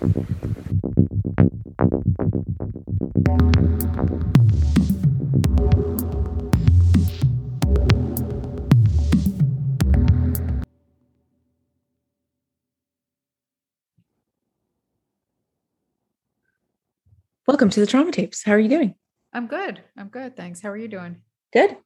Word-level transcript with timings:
Welcome 0.00 0.16
to 17.68 17.80
the 17.80 17.86
Trauma 17.86 18.10
Tapes. 18.10 18.42
How 18.42 18.52
are 18.52 18.58
you 18.58 18.70
doing? 18.70 18.94
I'm 19.34 19.48
good. 19.48 19.82
I'm 19.98 20.08
good. 20.08 20.34
Thanks. 20.34 20.62
How 20.62 20.70
are 20.70 20.78
you 20.78 20.88
doing? 20.88 21.20
Good. 21.52 21.76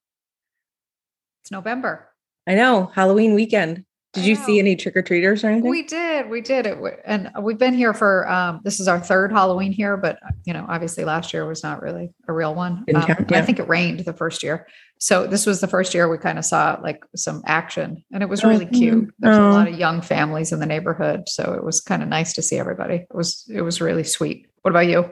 It's 1.43 1.51
November. 1.51 2.11
I 2.47 2.55
know. 2.55 2.93
Halloween 2.95 3.35
weekend. 3.35 3.85
Did 4.15 4.25
you 4.25 4.37
see 4.37 4.61
any 4.61 4.77
trick 4.77 4.97
or 4.97 5.03
treaters 5.03 5.43
or 5.43 5.49
anything? 5.49 5.69
We 5.69 5.83
did. 5.83 6.31
We 6.31 6.41
did 6.41 6.67
it. 6.67 6.79
And 7.05 7.31
we've 7.43 7.59
been 7.59 7.75
here 7.75 7.93
for 7.93 8.29
um 8.31 8.61
this 8.63 8.79
is 8.79 8.87
our 8.87 9.01
third 9.01 9.33
Halloween 9.33 9.73
here, 9.73 9.97
but 9.97 10.19
you 10.45 10.53
know, 10.53 10.65
obviously 10.69 11.05
last 11.05 11.35
year 11.35 11.47
was 11.47 11.63
not 11.63 11.83
really 11.83 12.11
a 12.29 12.33
real 12.33 12.55
one. 12.55 12.85
Um, 12.95 13.03
count, 13.03 13.33
I 13.33 13.43
think 13.43 13.59
it 13.59 13.69
rained 13.69 14.01
the 14.01 14.13
first 14.13 14.43
year. 14.43 14.67
So 14.99 15.27
this 15.27 15.47
was 15.47 15.61
the 15.61 15.67
first 15.69 15.93
year 15.93 16.09
we 16.09 16.17
kind 16.17 16.39
of 16.39 16.45
saw 16.45 16.79
like 16.81 17.05
some 17.17 17.43
action 17.47 18.05
and 18.13 18.23
it 18.23 18.29
was 18.29 18.45
Oh, 18.45 18.49
really 18.49 18.67
cute. 18.67 19.13
There's 19.19 19.37
oh. 19.37 19.51
a 19.51 19.53
lot 19.53 19.69
of 19.69 19.79
young 19.79 20.01
families 20.01 20.53
in 20.53 20.61
the 20.61 20.67
neighborhood. 20.67 21.29
So 21.29 21.53
it 21.53 21.65
was 21.65 21.81
kind 21.81 22.03
of 22.03 22.09
nice 22.09 22.33
to 22.35 22.43
see 22.43 22.57
everybody. 22.57 23.07
It 23.11 23.15
was 23.15 23.45
it 23.53 23.63
was 23.63 23.81
really 23.81 24.05
sweet. 24.05 24.47
What 24.63 24.71
about 24.71 24.87
you? 24.87 25.11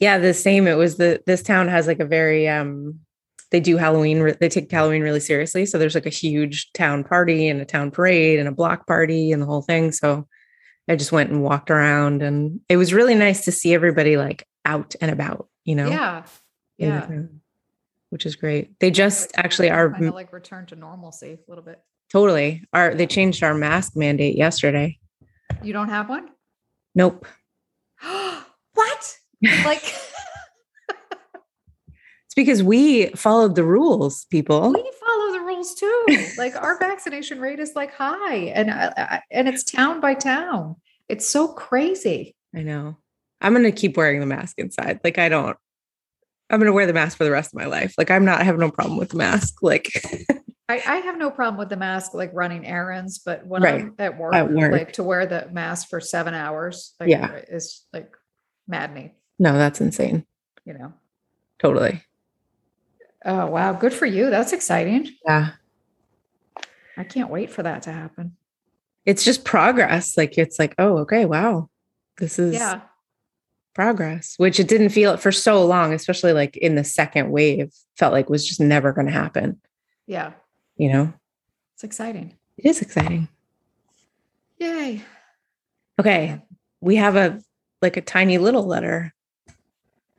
yeah, 0.00 0.18
the 0.18 0.34
same. 0.34 0.66
It 0.66 0.74
was 0.74 0.96
the 0.96 1.22
this 1.26 1.42
town 1.42 1.68
has 1.68 1.86
like 1.86 2.00
a 2.00 2.04
very 2.04 2.48
um 2.48 3.00
they 3.54 3.60
do 3.60 3.76
Halloween 3.76 4.34
they 4.40 4.48
take 4.48 4.68
Halloween 4.68 5.02
really 5.02 5.20
seriously. 5.20 5.64
So 5.64 5.78
there's 5.78 5.94
like 5.94 6.06
a 6.06 6.10
huge 6.10 6.72
town 6.72 7.04
party 7.04 7.46
and 7.46 7.60
a 7.60 7.64
town 7.64 7.92
parade 7.92 8.40
and 8.40 8.48
a 8.48 8.52
block 8.52 8.84
party 8.84 9.30
and 9.30 9.40
the 9.40 9.46
whole 9.46 9.62
thing. 9.62 9.92
So 9.92 10.26
I 10.88 10.96
just 10.96 11.12
went 11.12 11.30
and 11.30 11.40
walked 11.40 11.70
around 11.70 12.20
and 12.20 12.58
it 12.68 12.76
was 12.76 12.92
really 12.92 13.14
nice 13.14 13.44
to 13.44 13.52
see 13.52 13.72
everybody 13.72 14.16
like 14.16 14.44
out 14.64 14.96
and 15.00 15.08
about, 15.08 15.48
you 15.64 15.76
know. 15.76 15.86
Yeah. 15.86 16.24
Yeah. 16.78 17.02
town, 17.02 17.40
Which 18.10 18.26
is 18.26 18.34
great. 18.34 18.76
They 18.80 18.90
just 18.90 19.30
actually 19.36 19.70
are 19.70 19.88
kind 19.92 20.06
of 20.06 20.14
like 20.14 20.32
return 20.32 20.66
to 20.66 20.74
normalcy 20.74 21.34
a 21.34 21.38
little 21.48 21.62
bit. 21.62 21.80
totally 22.10 22.64
are 22.72 22.92
they 22.92 23.06
changed 23.06 23.44
our 23.44 23.54
mask 23.54 23.94
mandate 23.94 24.36
yesterday. 24.36 24.98
You 25.62 25.72
don't 25.72 25.90
have 25.90 26.08
one? 26.08 26.28
Nope. 26.96 27.24
what? 28.02 29.18
Like 29.64 29.94
It's 32.36 32.48
because 32.48 32.64
we 32.64 33.06
followed 33.10 33.54
the 33.54 33.62
rules, 33.62 34.24
people. 34.24 34.72
we 34.72 34.90
follow 35.06 35.32
the 35.32 35.40
rules 35.40 35.72
too. 35.76 36.04
Like 36.36 36.56
our 36.56 36.76
vaccination 36.80 37.40
rate 37.40 37.60
is 37.60 37.76
like 37.76 37.94
high, 37.94 38.34
and 38.52 38.72
I, 38.72 38.92
I- 38.96 39.22
and 39.30 39.48
it's 39.48 39.62
town 39.62 40.00
by 40.00 40.14
town. 40.14 40.74
It's 41.08 41.28
so 41.28 41.46
crazy. 41.46 42.34
I 42.52 42.62
know. 42.64 42.96
I'm 43.40 43.52
going 43.52 43.62
to 43.64 43.70
keep 43.72 43.96
wearing 43.96 44.18
the 44.18 44.26
mask 44.26 44.58
inside. 44.58 44.98
Like, 45.04 45.16
I 45.18 45.28
don't, 45.28 45.56
I'm 46.50 46.58
going 46.58 46.66
to 46.66 46.72
wear 46.72 46.86
the 46.88 46.92
mask 46.92 47.18
for 47.18 47.22
the 47.24 47.30
rest 47.30 47.52
of 47.54 47.60
my 47.60 47.66
life. 47.66 47.94
Like, 47.98 48.10
I'm 48.10 48.24
not, 48.24 48.40
I 48.40 48.44
have 48.44 48.58
no 48.58 48.70
problem 48.70 48.98
with 48.98 49.10
the 49.10 49.18
mask. 49.18 49.62
Like, 49.62 49.90
I, 50.68 50.82
I 50.86 50.96
have 50.96 51.18
no 51.18 51.30
problem 51.30 51.58
with 51.58 51.68
the 51.68 51.76
mask, 51.76 52.14
like 52.14 52.30
running 52.32 52.66
errands, 52.66 53.18
but 53.20 53.46
when 53.46 53.62
Right. 53.62 53.82
I'm 53.82 53.94
at 53.98 54.18
work, 54.18 54.34
At 54.34 54.50
work. 54.50 54.72
like 54.72 54.92
to 54.94 55.04
wear 55.04 55.26
the 55.26 55.48
mask 55.52 55.88
for 55.88 56.00
seven 56.00 56.32
hours, 56.34 56.94
like, 56.98 57.10
Yeah. 57.10 57.32
is 57.48 57.84
like 57.92 58.12
maddening. 58.66 59.12
no, 59.38 59.52
that's 59.52 59.80
insane. 59.80 60.24
You 60.64 60.72
know. 60.74 60.92
Totally. 61.60 62.02
Oh 63.24 63.46
wow, 63.46 63.72
good 63.72 63.94
for 63.94 64.06
you. 64.06 64.30
That's 64.30 64.52
exciting. 64.52 65.08
Yeah. 65.24 65.50
I 66.96 67.04
can't 67.04 67.30
wait 67.30 67.50
for 67.50 67.62
that 67.62 67.82
to 67.82 67.92
happen. 67.92 68.36
It's 69.04 69.24
just 69.24 69.44
progress. 69.44 70.16
Like, 70.16 70.38
it's 70.38 70.58
like, 70.58 70.74
oh, 70.78 70.98
okay, 70.98 71.24
wow. 71.24 71.68
This 72.18 72.38
is 72.38 72.54
Yeah. 72.54 72.82
progress, 73.74 74.34
which 74.36 74.60
it 74.60 74.68
didn't 74.68 74.90
feel 74.90 75.12
it 75.12 75.20
for 75.20 75.32
so 75.32 75.64
long, 75.66 75.92
especially 75.92 76.32
like 76.32 76.56
in 76.56 76.74
the 76.76 76.84
second 76.84 77.30
wave, 77.30 77.72
felt 77.96 78.12
like 78.12 78.30
was 78.30 78.46
just 78.46 78.60
never 78.60 78.92
going 78.92 79.06
to 79.06 79.12
happen. 79.12 79.60
Yeah. 80.06 80.32
You 80.76 80.92
know, 80.92 81.12
It's 81.74 81.84
exciting. 81.84 82.36
it 82.58 82.66
is 82.66 82.80
exciting. 82.80 83.28
Yay. 84.58 85.02
Okay. 86.00 86.40
We 86.80 86.96
have 86.96 87.16
a, 87.16 87.40
like 87.82 87.96
a 87.96 88.00
tiny 88.02 88.38
little 88.38 88.64
letter 88.66 89.12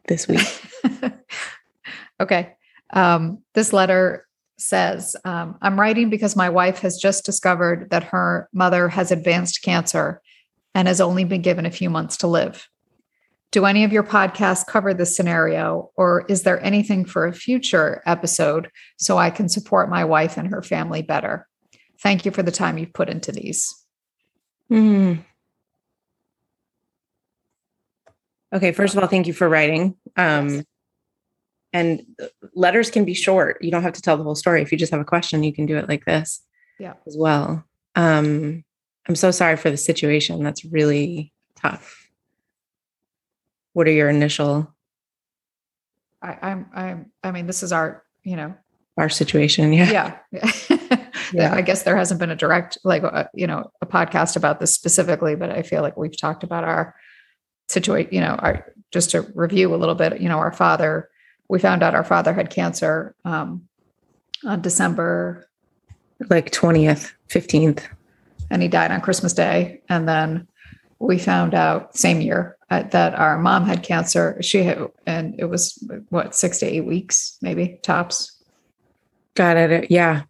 this 0.07 0.27
week. 0.27 0.47
okay. 2.19 2.53
Um, 2.91 3.39
this 3.53 3.73
letter 3.73 4.25
says 4.57 5.15
um, 5.25 5.57
I'm 5.61 5.79
writing 5.79 6.09
because 6.09 6.35
my 6.35 6.49
wife 6.49 6.79
has 6.79 6.97
just 6.97 7.25
discovered 7.25 7.89
that 7.89 8.03
her 8.03 8.49
mother 8.53 8.87
has 8.89 9.11
advanced 9.11 9.61
cancer 9.63 10.21
and 10.73 10.87
has 10.87 11.01
only 11.01 11.23
been 11.23 11.41
given 11.41 11.65
a 11.65 11.71
few 11.71 11.89
months 11.89 12.17
to 12.17 12.27
live. 12.27 12.67
Do 13.51 13.65
any 13.65 13.83
of 13.83 13.93
your 13.93 14.03
podcasts 14.03 14.65
cover 14.67 14.93
this 14.93 15.15
scenario, 15.15 15.91
or 15.95 16.25
is 16.27 16.43
there 16.43 16.61
anything 16.63 17.05
for 17.05 17.25
a 17.25 17.33
future 17.33 18.01
episode 18.05 18.69
so 18.97 19.17
I 19.17 19.29
can 19.29 19.47
support 19.47 19.89
my 19.89 20.03
wife 20.03 20.35
and 20.35 20.49
her 20.49 20.61
family 20.61 21.01
better? 21.01 21.47
Thank 22.01 22.25
you 22.25 22.31
for 22.31 22.43
the 22.43 22.51
time 22.51 22.77
you've 22.77 22.93
put 22.93 23.09
into 23.09 23.31
these. 23.31 23.73
Hmm. 24.67 25.15
Okay, 28.53 28.71
first 28.73 28.95
of 28.95 29.01
all, 29.01 29.07
thank 29.07 29.27
you 29.27 29.33
for 29.33 29.47
writing. 29.47 29.95
Um, 30.17 30.49
Yes. 30.49 30.63
And 31.75 32.03
letters 32.53 32.89
can 32.89 33.03
be 33.03 33.13
short. 33.13 33.61
You 33.61 33.69
don't 33.69 33.83
have 33.83 33.91
to 33.93 34.01
tell 34.01 34.15
the 34.15 34.23
whole 34.23 34.33
story. 34.35 34.61
If 34.61 34.71
you 34.71 34.77
just 34.77 34.93
have 34.93 35.01
a 35.01 35.05
question, 35.05 35.43
you 35.43 35.51
can 35.53 35.65
do 35.65 35.75
it 35.77 35.89
like 35.89 36.05
this 36.05 36.41
Yeah. 36.79 36.93
as 37.05 37.17
well. 37.19 37.65
Um, 37.95 38.63
I'm 39.09 39.15
so 39.15 39.29
sorry 39.31 39.57
for 39.57 39.69
the 39.69 39.75
situation. 39.75 40.41
That's 40.41 40.63
really 40.63 41.33
tough. 41.57 42.09
What 43.73 43.87
are 43.87 43.91
your 43.91 44.09
initial 44.09 44.73
I, 46.21 46.37
I'm, 46.41 46.65
I'm, 46.73 47.11
I 47.23 47.31
mean, 47.31 47.45
this 47.45 47.61
is 47.61 47.73
our, 47.73 48.03
you 48.23 48.37
know, 48.37 48.55
our 48.97 49.09
situation? 49.09 49.73
Yeah. 49.73 50.17
yeah. 50.31 50.51
Yeah. 51.33 51.53
I 51.53 51.61
guess 51.61 51.83
there 51.83 51.97
hasn't 51.97 52.19
been 52.19 52.29
a 52.29 52.35
direct, 52.35 52.77
like, 52.83 53.03
uh, 53.03 53.25
you 53.33 53.47
know, 53.47 53.71
a 53.81 53.85
podcast 53.85 54.37
about 54.37 54.59
this 54.59 54.73
specifically, 54.73 55.35
but 55.35 55.49
I 55.49 55.63
feel 55.63 55.81
like 55.81 55.97
we've 55.97 56.17
talked 56.17 56.43
about 56.43 56.63
our 56.63 56.95
situation, 57.67 58.13
you 58.13 58.21
know, 58.21 58.35
our, 58.39 58.71
just 58.93 59.09
to 59.11 59.21
review 59.33 59.73
a 59.73 59.75
little 59.75 59.95
bit, 59.95 60.21
you 60.21 60.29
know, 60.29 60.37
our 60.37 60.53
father, 60.53 61.09
we 61.47 61.59
found 61.59 61.83
out 61.83 61.95
our 61.95 62.03
father 62.03 62.33
had 62.33 62.49
cancer 62.49 63.15
um, 63.25 63.67
on 64.45 64.61
December 64.61 65.47
Like 66.29 66.51
20th, 66.51 67.11
15th. 67.29 67.83
and 68.49 68.61
he 68.61 68.67
died 68.67 68.91
on 68.91 69.01
Christmas 69.01 69.33
Day. 69.33 69.81
And 69.89 70.07
then 70.07 70.47
we 70.99 71.17
found 71.19 71.53
out 71.53 71.95
same 71.95 72.21
year 72.21 72.57
uh, 72.69 72.83
that 72.83 73.13
our 73.15 73.37
mom 73.37 73.65
had 73.65 73.83
cancer. 73.83 74.37
She 74.41 74.63
had, 74.63 74.79
and 75.05 75.35
it 75.39 75.45
was 75.45 75.77
what, 76.09 76.35
six 76.35 76.59
to 76.59 76.65
eight 76.65 76.85
weeks, 76.85 77.37
maybe 77.41 77.79
tops. 77.83 78.41
Got 79.35 79.57
it. 79.57 79.91
Yeah. 79.91 80.21
It 80.21 80.25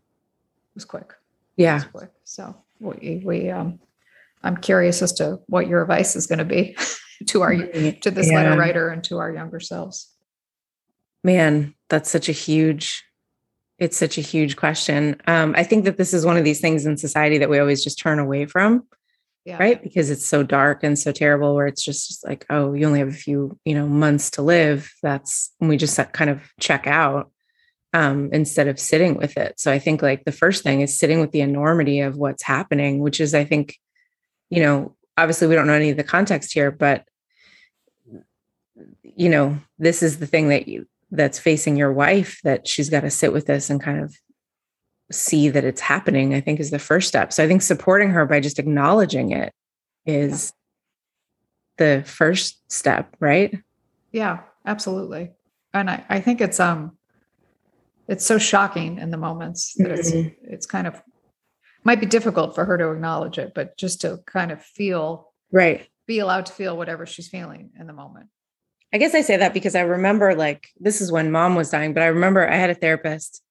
was 0.75 0.85
quick. 0.85 1.13
Yeah. 1.55 1.77
It's 1.77 1.85
quick. 1.85 2.11
So 2.23 2.55
we, 2.79 3.21
we 3.23 3.49
um, 3.49 3.79
I'm 4.43 4.57
curious 4.57 5.01
as 5.01 5.13
to 5.13 5.39
what 5.47 5.67
your 5.67 5.81
advice 5.81 6.15
is 6.15 6.27
going 6.27 6.39
to 6.39 6.45
be 6.45 6.75
to 7.27 7.41
our 7.41 7.55
to 7.55 8.11
this 8.11 8.29
Yeah. 8.29 8.35
letter 8.43 8.57
writer 8.59 8.89
and 8.89 9.03
to 9.05 9.19
our 9.19 9.31
younger 9.31 9.59
selves. 9.59 10.11
Man, 11.25 11.73
that's 11.89 12.11
such 12.11 12.29
a 12.29 12.33
huge 12.33 13.03
it's 13.79 13.97
such 13.97 14.17
a 14.17 14.21
huge 14.21 14.55
question. 14.55 15.19
Um, 15.27 15.53
I 15.57 15.63
think 15.63 15.83
that 15.83 15.97
this 15.97 16.13
is 16.13 16.25
one 16.25 16.37
of 16.37 16.45
these 16.45 16.61
things 16.61 16.85
in 16.85 16.95
society 16.97 17.39
that 17.39 17.49
we 17.49 17.59
always 17.59 17.83
just 17.83 17.99
turn 17.99 18.19
away 18.19 18.45
from, 18.45 18.85
Yeah. 19.43 19.57
right? 19.57 19.81
Because 19.83 20.09
it's 20.09 20.25
so 20.25 20.43
dark 20.43 20.83
and 20.83 20.97
so 20.97 21.11
terrible 21.11 21.55
where 21.55 21.67
it's 21.67 21.83
just 21.83 22.25
like, 22.25 22.45
oh, 22.49 22.73
you 22.73 22.85
only 22.87 22.99
have 22.99 23.09
a 23.09 23.11
few, 23.11 23.59
you 23.65 23.73
know, 23.75 23.85
months 23.85 24.29
to 24.31 24.43
live. 24.43 24.93
That's 25.03 25.51
when 25.57 25.67
we 25.67 25.75
just 25.75 25.99
kind 26.13 26.29
of 26.29 26.41
check 26.59 26.87
out 26.87 27.31
um, 27.91 28.29
instead 28.31 28.69
of 28.69 28.79
sitting 28.79 29.15
with 29.15 29.35
it. 29.35 29.59
So 29.59 29.73
I 29.73 29.79
think 29.79 30.01
like 30.01 30.23
the 30.23 30.31
first 30.31 30.63
thing 30.63 30.79
is 30.79 30.97
sitting 30.97 31.19
with 31.19 31.31
the 31.31 31.41
enormity 31.41 31.99
of 31.99 32.15
what's 32.15 32.43
happening, 32.43 32.99
which 32.99 33.19
is, 33.19 33.33
I 33.33 33.43
think, 33.43 33.77
you 34.49 34.63
know, 34.63 34.95
obviously 35.17 35.47
we 35.47 35.55
don't 35.55 35.67
know 35.67 35.73
any 35.73 35.89
of 35.89 35.97
the 35.97 36.03
context 36.03 36.53
here, 36.53 36.71
but 36.71 37.03
you 39.03 39.27
know, 39.29 39.57
this 39.79 40.01
is 40.01 40.19
the 40.19 40.27
thing 40.27 40.49
that 40.49 40.67
you 40.69 40.87
that's 41.11 41.39
facing 41.39 41.75
your 41.77 41.93
wife 41.93 42.39
that 42.43 42.67
she's 42.67 42.89
got 42.89 43.01
to 43.01 43.09
sit 43.09 43.31
with 43.33 43.45
this 43.45 43.69
and 43.69 43.81
kind 43.81 44.01
of 44.01 44.15
see 45.11 45.49
that 45.49 45.63
it's 45.63 45.81
happening, 45.81 46.33
I 46.33 46.41
think 46.41 46.59
is 46.59 46.71
the 46.71 46.79
first 46.79 47.07
step. 47.07 47.31
So 47.31 47.43
I 47.43 47.47
think 47.47 47.61
supporting 47.61 48.09
her 48.09 48.25
by 48.25 48.39
just 48.39 48.59
acknowledging 48.59 49.31
it 49.31 49.53
is 50.05 50.51
the 51.77 52.03
first 52.05 52.59
step, 52.71 53.15
right? 53.19 53.57
Yeah, 54.11 54.39
absolutely. 54.65 55.31
And 55.73 55.89
I, 55.89 56.03
I 56.09 56.21
think 56.21 56.41
it's 56.41 56.59
um 56.59 56.97
it's 58.07 58.25
so 58.25 58.37
shocking 58.37 58.99
in 58.99 59.09
the 59.11 59.17
moments 59.17 59.73
that 59.77 59.91
it's 59.91 60.11
Mhm. 60.11 60.35
it's 60.43 60.65
kind 60.65 60.87
of 60.87 61.01
might 61.83 61.99
be 61.99 62.05
difficult 62.07 62.55
for 62.55 62.65
her 62.65 62.77
to 62.77 62.89
acknowledge 62.91 63.37
it, 63.37 63.53
but 63.53 63.77
just 63.77 64.01
to 64.01 64.19
kind 64.25 64.51
of 64.51 64.61
feel 64.63 65.31
Right. 65.51 65.87
be 66.07 66.19
allowed 66.19 66.45
to 66.47 66.53
feel 66.53 66.75
whatever 66.77 67.05
she's 67.05 67.27
feeling 67.27 67.71
in 67.79 67.87
the 67.87 67.93
moment. 67.93 68.29
I 68.93 68.97
guess 68.97 69.13
I 69.13 69.21
say 69.21 69.37
that 69.37 69.53
because 69.53 69.75
I 69.75 69.81
remember 69.81 70.35
like 70.35 70.69
this 70.79 71.01
is 71.01 71.11
when 71.11 71.31
mom 71.31 71.55
was 71.55 71.69
dying, 71.69 71.93
but 71.93 72.03
I 72.03 72.07
remember 72.07 72.47
I 72.49 72.55
had 72.55 72.69
a 72.69 72.75
therapist. 72.75 73.41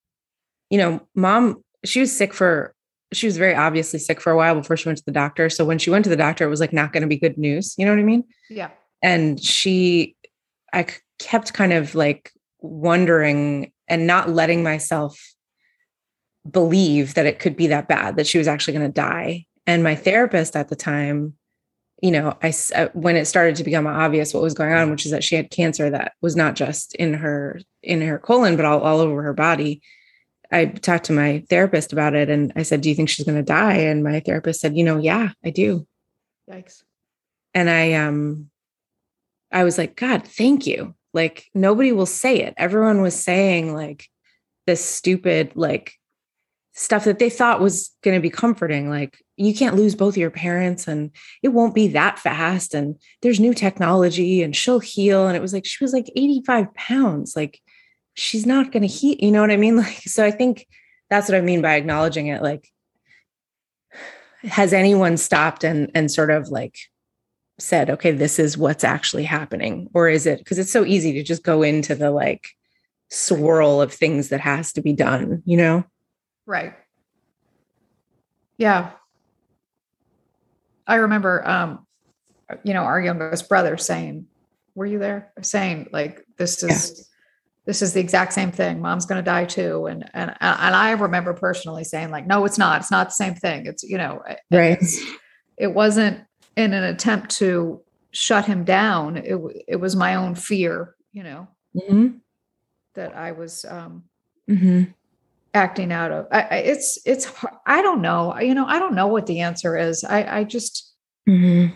You 0.71 0.79
know, 0.79 1.07
mom, 1.15 1.63
she 1.85 2.01
was 2.01 2.17
sick 2.17 2.33
for 2.33 2.75
she 3.13 3.27
was 3.27 3.37
very 3.37 3.55
obviously 3.55 3.99
sick 3.99 4.21
for 4.21 4.33
a 4.33 4.37
while 4.37 4.55
before 4.55 4.77
she 4.77 4.89
went 4.89 4.99
to 4.99 5.05
the 5.05 5.13
doctor. 5.13 5.49
So 5.49 5.65
when 5.65 5.79
she 5.79 5.91
went 5.91 6.05
to 6.05 6.11
the 6.11 6.17
doctor, 6.17 6.45
it 6.45 6.51
was 6.51 6.61
like 6.61 6.73
not 6.73 6.93
going 6.93 7.03
to 7.03 7.07
be 7.07 7.17
good 7.17 7.39
news. 7.39 7.75
You 7.79 7.87
know 7.87 7.93
what 7.93 8.01
I 8.01 8.05
mean? 8.05 8.25
Yeah. 8.51 8.71
And 9.03 9.43
she, 9.43 10.17
I 10.73 10.87
kept 11.19 11.53
kind 11.53 11.73
of 11.73 11.95
like 11.95 12.33
wondering 12.61 13.73
and 13.89 14.07
not 14.07 14.31
letting 14.31 14.63
myself 14.63 15.35
believe 16.51 17.15
that 17.15 17.27
it 17.27 17.39
could 17.39 17.57
be 17.57 17.69
that 17.69 17.89
bad, 17.89 18.17
that 18.17 18.27
she 18.27 18.39
was 18.39 18.49
actually 18.49 18.75
going 18.75 18.87
to 18.87 18.93
die. 18.93 19.47
And 19.67 19.83
my 19.83 19.95
therapist 19.95 20.57
at 20.57 20.69
the 20.69 20.77
time, 20.77 21.35
you 22.05 22.11
know, 22.11 22.37
I 22.43 22.53
uh, 22.75 22.89
when 22.93 23.17
it 23.17 23.25
started 23.25 23.57
to 23.57 23.65
become 23.65 23.87
obvious 23.87 24.35
what 24.35 24.43
was 24.43 24.53
going 24.53 24.75
on, 24.75 24.91
which 24.91 25.07
is 25.07 25.11
that 25.13 25.25
she 25.25 25.37
had 25.37 25.51
cancer 25.51 25.89
that 25.89 26.13
was 26.21 26.37
not 26.37 26.55
just 26.55 26.95
in 26.97 27.15
her 27.15 27.59
in 27.83 28.03
her 28.03 28.19
colon, 28.19 28.57
but 28.57 28.67
all, 28.67 28.81
all 28.81 29.01
over 29.01 29.23
her 29.23 29.33
body. 29.33 29.81
I 30.53 30.67
talked 30.67 31.05
to 31.05 31.15
my 31.15 31.43
therapist 31.49 31.95
about 31.95 32.15
it 32.15 32.29
and 32.29 32.53
I 32.57 32.63
said, 32.63 32.83
Do 32.83 32.91
you 32.91 32.95
think 32.95 33.09
she's 33.09 33.25
going 33.25 33.39
to 33.39 33.43
die? 33.43 33.77
And 33.77 34.05
my 34.05 34.21
therapist 34.21 34.61
said, 34.61 34.77
You 34.77 34.85
know, 34.85 34.99
yeah, 34.99 35.31
I 35.43 35.49
do. 35.49 35.87
Yikes. 36.51 36.83
And 37.55 37.71
I, 37.71 37.95
um, 37.95 38.51
I 39.51 39.65
was 39.65 39.79
like, 39.79 39.97
God, 39.97 40.29
thank 40.29 40.67
you. 40.67 40.95
Like, 41.15 41.47
nobody 41.55 41.93
will 41.93 42.05
say 42.05 42.41
it. 42.41 42.53
Everyone 42.59 43.01
was 43.01 43.19
saying, 43.19 43.73
like, 43.73 44.11
this 44.67 44.85
stupid, 44.85 45.53
like, 45.55 45.95
stuff 46.75 47.05
that 47.05 47.19
they 47.19 47.31
thought 47.31 47.61
was 47.61 47.95
going 48.03 48.17
to 48.17 48.21
be 48.21 48.31
comforting. 48.31 48.91
Like, 48.91 49.19
you 49.37 49.55
can't 49.55 49.77
lose 49.77 49.95
both 49.95 50.17
your 50.17 50.31
parents 50.31 50.89
and 50.89 51.11
it 51.43 51.49
won't 51.49 51.75
be 51.75 51.89
that 51.89 52.19
fast. 52.19 52.75
And 52.75 52.97
there's 53.23 53.41
new 53.41 53.55
technology 53.55 54.43
and 54.43 54.55
she'll 54.55 54.81
heal. 54.81 55.27
And 55.27 55.37
it 55.37 55.41
was 55.41 55.53
like, 55.53 55.65
she 55.65 55.83
was 55.83 55.93
like 55.93 56.11
85 56.17 56.75
pounds. 56.75 57.37
Like, 57.37 57.61
she's 58.15 58.45
not 58.45 58.73
going 58.73 58.83
to 58.83 58.89
heal. 58.89 59.17
You 59.19 59.31
know 59.31 59.41
what 59.41 59.51
I 59.51 59.57
mean? 59.57 59.77
Like, 59.85 60.03
so 60.03 60.25
I 60.25 60.31
think 60.31 60.67
that's 61.11 61.29
what 61.29 61.39
I 61.39 61.41
mean 61.41 61.63
by 61.63 61.75
acknowledging 61.75 62.27
it. 62.27 62.43
Like, 62.43 62.69
has 64.43 64.73
anyone 64.73 65.17
stopped 65.17 65.65
and 65.65 65.91
and 65.95 66.11
sort 66.11 66.31
of 66.31 66.49
like 66.49 66.77
said, 67.59 67.89
okay, 67.89 68.11
this 68.11 68.39
is 68.39 68.59
what's 68.59 68.85
actually 68.85 69.25
happening? 69.25 69.89
Or 69.95 70.09
is 70.09 70.27
it 70.27 70.39
because 70.39 70.59
it's 70.59 70.73
so 70.73 70.85
easy 70.85 71.13
to 71.15 71.23
just 71.23 71.43
go 71.43 71.63
into 71.63 71.95
the 71.95 72.11
like 72.11 72.49
swirl 73.11 73.81
of 73.81 73.93
things 73.93 74.31
that 74.31 74.41
has 74.41 74.73
to 74.75 74.83
be 74.83 74.93
done, 74.93 75.43
you 75.45 75.57
know? 75.57 75.85
Right. 76.47 76.75
Yeah. 78.57 78.91
I 80.87 80.97
remember 80.97 81.47
um, 81.49 81.87
you 82.63 82.75
know, 82.75 82.83
our 82.83 83.01
youngest 83.01 83.49
brother 83.49 83.77
saying, 83.77 84.27
Were 84.75 84.87
you 84.87 84.99
there? 84.99 85.33
Saying 85.41 85.89
like 85.93 86.25
this 86.37 86.63
is 86.63 86.99
yeah 86.99 87.05
this 87.67 87.81
is 87.81 87.95
the 87.95 88.01
exact 88.01 88.33
same 88.33 88.53
thing. 88.53 88.81
Mom's 88.81 89.07
going 89.07 89.23
to 89.23 89.25
die 89.25 89.47
too. 89.47 89.87
And, 89.87 90.05
and, 90.13 90.31
and 90.41 90.75
I 90.75 90.91
remember 90.93 91.33
personally 91.33 91.85
saying 91.85 92.11
like, 92.11 92.27
no, 92.27 92.45
it's 92.45 92.59
not, 92.59 92.81
it's 92.81 92.91
not 92.91 93.09
the 93.09 93.15
same 93.15 93.35
thing. 93.35 93.67
It's, 93.67 93.83
you 93.83 93.97
know, 93.97 94.23
right. 94.51 94.83
It 95.57 95.73
wasn't 95.73 96.21
in 96.57 96.73
an 96.73 96.85
attempt 96.85 97.31
to 97.37 97.81
shut 98.11 98.45
him 98.45 98.65
down. 98.65 99.17
It, 99.17 99.41
it 99.67 99.77
was 99.77 99.97
my 99.97 100.17
own 100.17 100.35
fear, 100.35 100.95
you 101.13 101.23
know, 101.23 101.49
mm-hmm. 101.75 102.19
that 102.95 103.17
I 103.17 103.33
was, 103.33 103.65
um, 103.65 104.05
mm-hmm. 104.49 104.91
Acting 105.55 105.93
out 105.93 106.11
of 106.11 106.27
I, 106.31 106.41
I, 106.41 106.57
it's, 106.57 106.99
it's, 107.07 107.33
I 107.67 107.81
don't 107.81 108.03
know, 108.03 108.39
you 108.39 108.55
know, 108.55 108.67
I 108.67 108.79
don't 108.79 108.95
know 108.95 109.07
what 109.07 109.27
the 109.27 109.41
answer 109.41 109.79
is. 109.79 110.05
I, 110.05 110.41
I 110.41 110.45
just, 110.45 110.93
mm-hmm. 111.29 111.75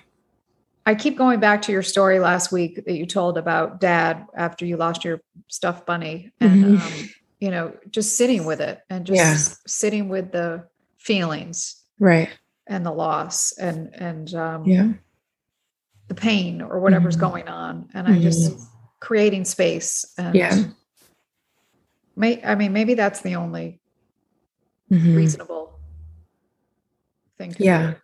I 0.88 0.94
keep 0.94 1.18
going 1.18 1.38
back 1.38 1.62
to 1.62 1.72
your 1.72 1.82
story 1.82 2.18
last 2.18 2.50
week 2.50 2.84
that 2.86 2.94
you 2.94 3.04
told 3.04 3.36
about 3.36 3.78
dad 3.78 4.26
after 4.34 4.64
you 4.64 4.78
lost 4.78 5.04
your 5.04 5.20
stuffed 5.46 5.84
bunny 5.84 6.32
and 6.40 6.64
mm-hmm. 6.64 7.02
um, 7.02 7.10
you 7.40 7.50
know 7.50 7.74
just 7.90 8.16
sitting 8.16 8.46
with 8.46 8.62
it 8.62 8.80
and 8.88 9.04
just 9.04 9.18
yeah. 9.18 9.56
sitting 9.66 10.08
with 10.08 10.32
the 10.32 10.64
feelings 10.96 11.82
right 11.98 12.30
and 12.66 12.86
the 12.86 12.90
loss 12.90 13.52
and 13.58 13.94
and 13.94 14.34
um, 14.34 14.64
yeah 14.64 14.92
the 16.08 16.14
pain 16.14 16.62
or 16.62 16.80
whatever's 16.80 17.16
mm-hmm. 17.16 17.26
going 17.26 17.48
on 17.48 17.86
and 17.92 18.08
i 18.08 18.18
just 18.18 18.52
mm-hmm. 18.52 18.64
creating 18.98 19.44
space 19.44 20.14
and 20.16 20.34
yeah 20.34 20.64
may 22.18 22.42
i 22.44 22.54
mean 22.54 22.72
maybe 22.72 22.94
that's 22.94 23.20
the 23.20 23.34
only 23.34 23.80
mm-hmm. 24.90 25.14
reasonable 25.14 25.78
thing 27.38 27.54
yeah 27.58 27.92
do. 27.92 27.96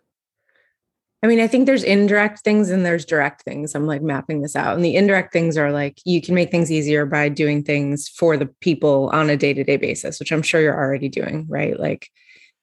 I 1.25 1.27
mean, 1.27 1.39
I 1.39 1.47
think 1.47 1.65
there's 1.65 1.81
indirect 1.81 2.41
things 2.41 2.69
and 2.69 2.85
there's 2.85 3.03
direct 3.03 3.41
things. 3.41 3.73
I'm 3.73 3.87
like 3.87 4.03
mapping 4.03 4.43
this 4.43 4.55
out. 4.55 4.75
And 4.75 4.85
the 4.85 4.95
indirect 4.95 5.33
things 5.33 5.57
are 5.57 5.71
like 5.71 5.99
you 6.05 6.21
can 6.21 6.35
make 6.35 6.51
things 6.51 6.71
easier 6.71 7.07
by 7.07 7.29
doing 7.29 7.63
things 7.63 8.07
for 8.07 8.37
the 8.37 8.45
people 8.45 9.09
on 9.11 9.31
a 9.31 9.35
day 9.35 9.51
to 9.51 9.63
day 9.63 9.77
basis, 9.77 10.19
which 10.19 10.31
I'm 10.31 10.43
sure 10.43 10.61
you're 10.61 10.77
already 10.77 11.09
doing, 11.09 11.47
right? 11.49 11.79
Like 11.79 12.11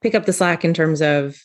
pick 0.01 0.15
up 0.15 0.27
the 0.27 0.33
slack 0.33 0.65
in 0.65 0.75
terms 0.75 1.03
of 1.03 1.45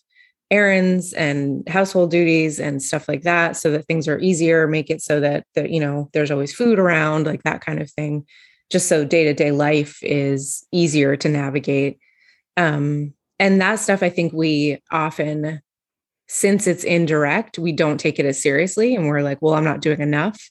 errands 0.51 1.12
and 1.13 1.68
household 1.68 2.12
duties 2.12 2.59
and 2.59 2.83
stuff 2.83 3.07
like 3.07 3.24
that 3.24 3.57
so 3.57 3.71
that 3.71 3.88
things 3.88 4.07
are 4.07 4.19
easier, 4.19 4.68
make 4.68 4.92
it 4.92 5.01
so 5.01 5.19
that, 5.19 5.44
that 5.56 5.71
you 5.71 5.80
know, 5.80 6.12
there's 6.13 6.30
always 6.30 6.54
food 6.54 6.77
around, 6.77 7.25
like 7.25 7.42
that 7.42 7.62
kind 7.62 7.81
of 7.81 7.89
thing, 7.89 8.27
just 8.69 8.88
so 8.88 9.06
day 9.06 9.24
to 9.25 9.34
day 9.34 9.52
life 9.52 10.00
is 10.02 10.66
easier 10.72 11.16
to 11.18 11.30
navigate. 11.30 12.00
Um, 12.56 13.14
and 13.40 13.62
that 13.62 13.80
stuff 13.80 14.02
I 14.02 14.10
think 14.10 14.34
we 14.34 14.81
often 14.92 15.62
since 16.28 16.68
it's 16.68 16.84
indirect, 16.84 17.58
we 17.58 17.72
don't 17.72 18.00
take 18.00 18.19
it 18.19 18.25
as 18.25 18.42
seriously 18.42 18.96
and 18.96 19.08
we're 19.08 19.22
like, 19.22 19.42
well, 19.42 19.54
I'm 19.54 19.64
not 19.64 19.81
doing 19.81 20.02
enough. 20.02 20.50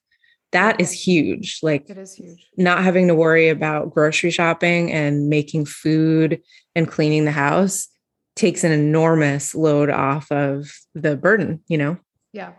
That 0.52 0.80
is 0.80 0.90
huge. 0.90 1.58
Like 1.62 1.90
it 1.90 1.98
is 1.98 2.14
huge. 2.14 2.46
Not 2.56 2.82
having 2.82 3.08
to 3.08 3.14
worry 3.14 3.48
about 3.48 3.92
grocery 3.92 4.30
shopping 4.30 4.90
and 4.90 5.28
making 5.28 5.66
food 5.66 6.40
and 6.74 6.88
cleaning 6.88 7.24
the 7.24 7.32
house 7.32 7.88
takes 8.36 8.64
an 8.64 8.72
enormous 8.72 9.54
load 9.54 9.90
off 9.90 10.30
of 10.30 10.70
the 10.94 11.16
burden, 11.16 11.62
you 11.68 11.78
know? 11.78 11.98
Yeah. 12.32 12.52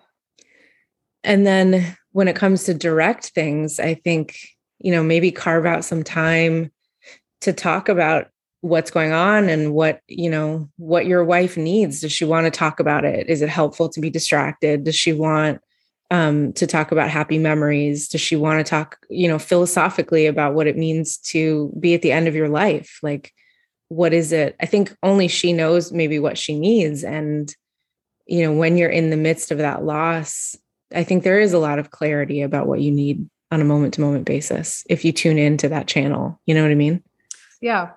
And 1.23 1.45
then 1.45 1.97
when 2.11 2.27
it 2.27 2.35
comes 2.35 2.65
to 2.65 2.73
direct 2.73 3.27
things, 3.27 3.79
I 3.79 3.95
think, 3.95 4.37
you 4.79 4.91
know, 4.91 5.03
maybe 5.03 5.31
carve 5.31 5.65
out 5.65 5.85
some 5.85 6.03
time 6.03 6.71
to 7.41 7.53
talk 7.53 7.89
about 7.89 8.27
what's 8.61 8.91
going 8.91 9.11
on 9.11 9.49
and 9.49 9.73
what 9.73 10.01
you 10.07 10.29
know 10.29 10.69
what 10.77 11.05
your 11.05 11.23
wife 11.23 11.57
needs. 11.57 12.01
Does 12.01 12.11
she 12.11 12.25
want 12.25 12.45
to 12.45 12.51
talk 12.51 12.79
about 12.79 13.05
it? 13.05 13.29
Is 13.29 13.41
it 13.41 13.49
helpful 13.49 13.89
to 13.89 14.01
be 14.01 14.09
distracted? 14.09 14.83
Does 14.83 14.95
she 14.95 15.13
want 15.13 15.61
um, 16.09 16.53
to 16.53 16.65
talk 16.65 16.91
about 16.91 17.09
happy 17.09 17.37
memories? 17.37 18.07
Does 18.07 18.21
she 18.21 18.35
want 18.35 18.59
to 18.59 18.69
talk 18.69 18.97
you 19.09 19.27
know 19.27 19.39
philosophically 19.39 20.25
about 20.25 20.53
what 20.53 20.67
it 20.67 20.77
means 20.77 21.17
to 21.17 21.71
be 21.79 21.93
at 21.93 22.01
the 22.01 22.11
end 22.11 22.27
of 22.27 22.35
your 22.35 22.49
life? 22.49 22.99
Like 23.01 23.33
what 23.89 24.13
is 24.13 24.31
it? 24.33 24.55
I 24.59 24.65
think 24.65 24.95
only 25.01 25.27
she 25.27 25.53
knows 25.53 25.93
maybe 25.93 26.19
what 26.19 26.37
she 26.37 26.57
needs. 26.59 27.03
And 27.03 27.55
you 28.27 28.43
know 28.43 28.51
when 28.51 28.77
you're 28.77 28.89
in 28.89 29.09
the 29.09 29.17
midst 29.17 29.51
of 29.51 29.57
that 29.57 29.83
loss 29.83 30.55
i 30.93 31.03
think 31.03 31.23
there 31.23 31.39
is 31.39 31.53
a 31.53 31.59
lot 31.59 31.79
of 31.79 31.91
clarity 31.91 32.41
about 32.41 32.67
what 32.67 32.81
you 32.81 32.91
need 32.91 33.27
on 33.51 33.61
a 33.61 33.65
moment 33.65 33.93
to 33.93 34.01
moment 34.01 34.25
basis 34.25 34.83
if 34.89 35.05
you 35.05 35.11
tune 35.11 35.37
into 35.37 35.69
that 35.69 35.87
channel 35.87 36.39
you 36.45 36.53
know 36.53 36.61
what 36.61 36.71
i 36.71 36.75
mean 36.75 37.01
yeah 37.61 37.91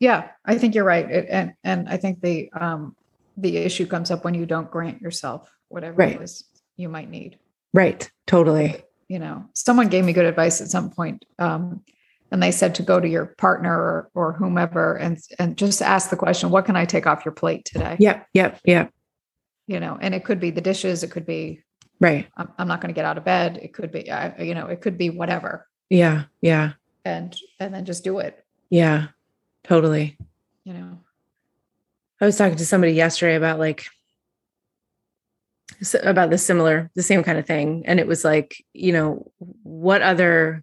yeah, 0.00 0.30
I 0.46 0.56
think 0.56 0.74
you're 0.74 0.84
right, 0.84 1.08
it, 1.08 1.26
and 1.28 1.52
and 1.62 1.88
I 1.88 1.98
think 1.98 2.22
the 2.22 2.50
um, 2.58 2.96
the 3.36 3.58
issue 3.58 3.86
comes 3.86 4.10
up 4.10 4.24
when 4.24 4.34
you 4.34 4.46
don't 4.46 4.70
grant 4.70 5.00
yourself 5.02 5.54
whatever 5.68 5.96
right. 5.96 6.16
it 6.16 6.22
is 6.22 6.44
you 6.76 6.88
might 6.88 7.10
need. 7.10 7.38
Right. 7.72 8.10
Totally. 8.26 8.82
You 9.08 9.18
know, 9.18 9.44
someone 9.54 9.88
gave 9.88 10.04
me 10.04 10.12
good 10.12 10.24
advice 10.24 10.60
at 10.60 10.68
some 10.68 10.90
point, 10.90 11.26
um, 11.38 11.84
and 12.32 12.42
they 12.42 12.50
said 12.50 12.74
to 12.76 12.82
go 12.82 12.98
to 12.98 13.08
your 13.08 13.26
partner 13.26 13.76
or, 13.76 14.10
or 14.14 14.32
whomever 14.32 14.96
and 14.96 15.18
and 15.38 15.56
just 15.58 15.82
ask 15.82 16.08
the 16.08 16.16
question, 16.16 16.48
"What 16.48 16.64
can 16.64 16.76
I 16.76 16.86
take 16.86 17.06
off 17.06 17.24
your 17.24 17.34
plate 17.34 17.66
today?" 17.66 17.96
Yep. 18.00 18.26
Yep. 18.32 18.60
Yep. 18.64 18.90
You 19.66 19.80
know, 19.80 19.98
and 20.00 20.14
it 20.14 20.24
could 20.24 20.40
be 20.40 20.50
the 20.50 20.62
dishes. 20.62 21.02
It 21.02 21.10
could 21.10 21.26
be 21.26 21.62
right. 22.00 22.26
I'm, 22.36 22.48
I'm 22.58 22.68
not 22.68 22.80
going 22.80 22.92
to 22.92 22.98
get 22.98 23.04
out 23.04 23.18
of 23.18 23.24
bed. 23.24 23.58
It 23.62 23.72
could 23.72 23.92
be, 23.92 24.10
uh, 24.10 24.42
you 24.42 24.54
know, 24.54 24.66
it 24.66 24.80
could 24.80 24.98
be 24.98 25.10
whatever. 25.10 25.68
Yeah. 25.88 26.24
Yeah. 26.40 26.72
And 27.04 27.36
and 27.58 27.72
then 27.72 27.84
just 27.84 28.02
do 28.02 28.18
it. 28.18 28.44
Yeah. 28.70 29.08
Totally. 29.64 30.16
You 30.64 30.74
know, 30.74 30.98
I 32.20 32.26
was 32.26 32.36
talking 32.36 32.56
to 32.56 32.66
somebody 32.66 32.92
yesterday 32.92 33.36
about 33.36 33.58
like, 33.58 33.86
about 36.02 36.28
the 36.28 36.36
similar, 36.36 36.90
the 36.94 37.02
same 37.02 37.22
kind 37.22 37.38
of 37.38 37.46
thing. 37.46 37.84
And 37.86 37.98
it 37.98 38.06
was 38.06 38.24
like, 38.24 38.62
you 38.74 38.92
know, 38.92 39.30
what 39.62 40.02
other, 40.02 40.62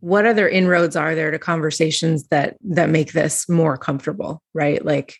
what 0.00 0.26
other 0.26 0.46
inroads 0.48 0.96
are 0.96 1.14
there 1.14 1.30
to 1.30 1.38
conversations 1.38 2.26
that, 2.28 2.56
that 2.64 2.90
make 2.90 3.12
this 3.12 3.48
more 3.48 3.78
comfortable? 3.78 4.42
Right. 4.52 4.84
Like, 4.84 5.16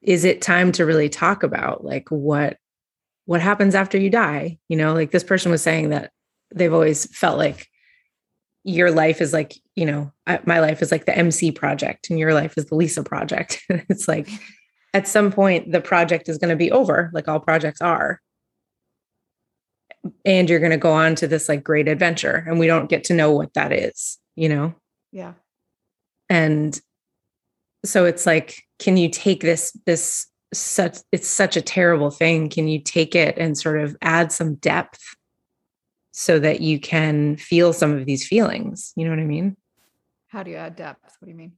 is 0.00 0.24
it 0.24 0.42
time 0.42 0.70
to 0.72 0.86
really 0.86 1.08
talk 1.08 1.42
about 1.42 1.84
like 1.84 2.08
what, 2.10 2.58
what 3.26 3.40
happens 3.40 3.74
after 3.74 3.98
you 3.98 4.10
die? 4.10 4.58
You 4.68 4.76
know, 4.76 4.92
like 4.92 5.10
this 5.10 5.24
person 5.24 5.50
was 5.50 5.62
saying 5.62 5.90
that 5.90 6.10
they've 6.54 6.72
always 6.72 7.06
felt 7.16 7.38
like 7.38 7.68
your 8.64 8.90
life 8.90 9.20
is 9.20 9.32
like 9.32 9.54
you 9.74 9.84
know 9.84 10.10
my 10.46 10.58
life 10.58 10.80
is 10.80 10.90
like 10.90 11.04
the 11.04 11.16
mc 11.16 11.52
project 11.52 12.08
and 12.08 12.18
your 12.18 12.32
life 12.32 12.54
is 12.56 12.66
the 12.66 12.74
lisa 12.74 13.02
project. 13.02 13.62
It's 13.68 14.08
like 14.08 14.28
at 14.94 15.08
some 15.08 15.30
point 15.32 15.72
the 15.72 15.80
project 15.80 16.28
is 16.28 16.38
going 16.38 16.50
to 16.50 16.56
be 16.56 16.72
over 16.72 17.10
like 17.12 17.28
all 17.28 17.40
projects 17.40 17.80
are. 17.80 18.20
And 20.24 20.50
you're 20.50 20.60
going 20.60 20.70
to 20.70 20.76
go 20.76 20.92
on 20.92 21.14
to 21.16 21.26
this 21.26 21.48
like 21.48 21.64
great 21.64 21.88
adventure 21.88 22.44
and 22.46 22.58
we 22.58 22.66
don't 22.66 22.90
get 22.90 23.04
to 23.04 23.14
know 23.14 23.32
what 23.32 23.54
that 23.54 23.72
is 23.72 24.18
you 24.36 24.48
know? 24.48 24.74
Yeah. 25.12 25.34
And 26.28 26.78
so 27.84 28.04
it's 28.06 28.26
like 28.26 28.62
can 28.78 28.96
you 28.96 29.08
take 29.08 29.40
this 29.40 29.76
this 29.86 30.26
such 30.58 30.98
it's 31.12 31.28
such 31.28 31.56
a 31.56 31.62
terrible 31.62 32.10
thing. 32.10 32.48
Can 32.48 32.68
you 32.68 32.80
take 32.80 33.14
it 33.14 33.36
and 33.38 33.56
sort 33.56 33.80
of 33.80 33.96
add 34.02 34.32
some 34.32 34.56
depth 34.56 35.02
so 36.12 36.38
that 36.38 36.60
you 36.60 36.78
can 36.78 37.36
feel 37.36 37.72
some 37.72 37.96
of 37.96 38.06
these 38.06 38.26
feelings? 38.26 38.92
You 38.96 39.04
know 39.04 39.10
what 39.10 39.20
i 39.20 39.24
mean? 39.24 39.56
How 40.28 40.42
do 40.42 40.50
you 40.50 40.56
add 40.56 40.76
depth? 40.76 41.16
What 41.18 41.26
do 41.26 41.30
you 41.30 41.36
mean? 41.36 41.52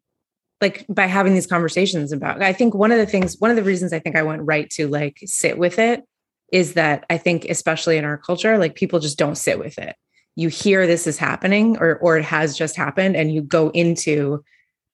Like 0.60 0.86
by 0.88 1.06
having 1.06 1.34
these 1.34 1.46
conversations 1.46 2.12
about 2.12 2.42
i 2.42 2.52
think 2.52 2.74
one 2.74 2.92
of 2.92 2.98
the 2.98 3.06
things 3.06 3.36
one 3.38 3.50
of 3.50 3.56
the 3.56 3.62
reasons 3.62 3.92
i 3.92 3.98
think 3.98 4.16
i 4.16 4.22
went 4.22 4.42
right 4.42 4.68
to 4.70 4.88
like 4.88 5.18
sit 5.26 5.58
with 5.58 5.78
it 5.78 6.02
is 6.50 6.74
that 6.74 7.04
i 7.10 7.18
think 7.18 7.44
especially 7.46 7.98
in 7.98 8.04
our 8.04 8.16
culture 8.16 8.56
like 8.56 8.74
people 8.74 8.98
just 8.98 9.18
don't 9.18 9.36
sit 9.36 9.58
with 9.58 9.78
it. 9.78 9.96
You 10.34 10.48
hear 10.48 10.86
this 10.86 11.06
is 11.06 11.18
happening 11.18 11.78
or 11.78 11.96
or 11.96 12.16
it 12.16 12.24
has 12.24 12.56
just 12.56 12.76
happened 12.76 13.16
and 13.16 13.32
you 13.32 13.42
go 13.42 13.70
into 13.70 14.44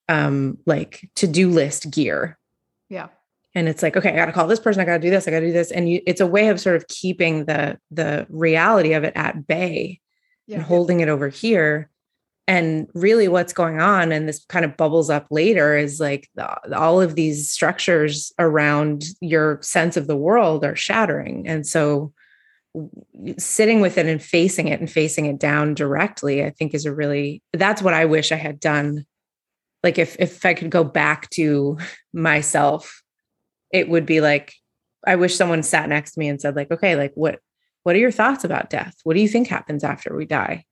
um 0.09 0.59
like 0.67 1.09
to-do 1.15 1.49
list 1.51 1.91
gear. 1.91 2.39
Yeah 2.89 3.09
and 3.55 3.69
it's 3.69 3.83
like 3.83 3.97
okay 3.97 4.11
i 4.11 4.17
gotta 4.17 4.33
call 4.33 4.47
this 4.47 4.61
person 4.61 4.81
i 4.81 4.85
gotta 4.85 4.99
do 4.99 5.11
this 5.11 5.27
i 5.29 5.31
gotta 5.31 5.47
do 5.47 5.53
this. 5.53 5.71
And 5.71 5.89
you 5.89 6.01
it's 6.07 6.21
a 6.21 6.27
way 6.27 6.49
of 6.49 6.61
sort 6.61 6.77
of 6.77 6.89
keeping 6.89 7.45
the 7.45 7.79
the 7.91 8.27
reality 8.31 8.93
of 8.93 9.05
it 9.05 9.13
at 9.17 9.47
bay 9.47 10.01
yeah. 10.47 10.57
and 10.57 10.65
holding 10.65 11.01
it 11.01 11.09
over 11.09 11.29
here. 11.29 11.89
And 12.49 12.89
really 12.93 13.29
what's 13.29 13.53
going 13.53 13.81
on 13.81 14.11
and 14.11 14.29
this 14.29 14.45
kind 14.47 14.65
of 14.65 14.77
bubbles 14.77 15.09
up 15.11 15.27
later 15.31 15.77
is 15.77 16.01
like 16.01 16.29
the, 16.35 16.77
all 16.77 17.01
of 17.01 17.15
these 17.15 17.49
structures 17.49 18.33
around 18.39 19.05
your 19.21 19.61
sense 19.63 19.97
of 19.97 20.09
the 20.09 20.17
world 20.17 20.65
are 20.65 20.75
shattering. 20.75 21.47
And 21.47 21.65
so 21.67 22.13
sitting 23.39 23.81
with 23.81 23.97
it 23.97 24.07
and 24.07 24.23
facing 24.23 24.69
it 24.69 24.81
and 24.81 24.91
facing 24.91 25.27
it 25.27 25.39
down 25.39 25.75
directly 25.75 26.43
i 26.43 26.49
think 26.49 26.73
is 26.73 26.87
a 26.87 26.95
really 26.95 27.43
that's 27.53 27.83
what 27.83 27.93
i 27.93 28.07
wish 28.07 28.33
i 28.33 28.37
had 28.37 28.59
done. 28.59 29.05
Like 29.83 29.99
if 29.99 30.17
if 30.19 30.47
i 30.47 30.55
could 30.55 30.71
go 30.71 30.83
back 30.83 31.29
to 31.31 31.77
myself 32.15 33.02
it 33.73 33.89
would 33.89 34.07
be 34.07 34.21
like 34.21 34.55
i 35.07 35.17
wish 35.17 35.35
someone 35.35 35.63
sat 35.63 35.89
next 35.89 36.13
to 36.13 36.21
me 36.21 36.29
and 36.29 36.41
said 36.41 36.55
like 36.55 36.71
okay 36.71 36.95
like 36.95 37.13
what 37.15 37.41
what 37.83 37.97
are 37.97 37.99
your 37.99 38.13
thoughts 38.13 38.45
about 38.45 38.71
death? 38.71 38.97
What 39.05 39.15
do 39.15 39.21
you 39.21 39.29
think 39.29 39.49
happens 39.49 39.83
after 39.85 40.15
we 40.15 40.27
die? 40.27 40.65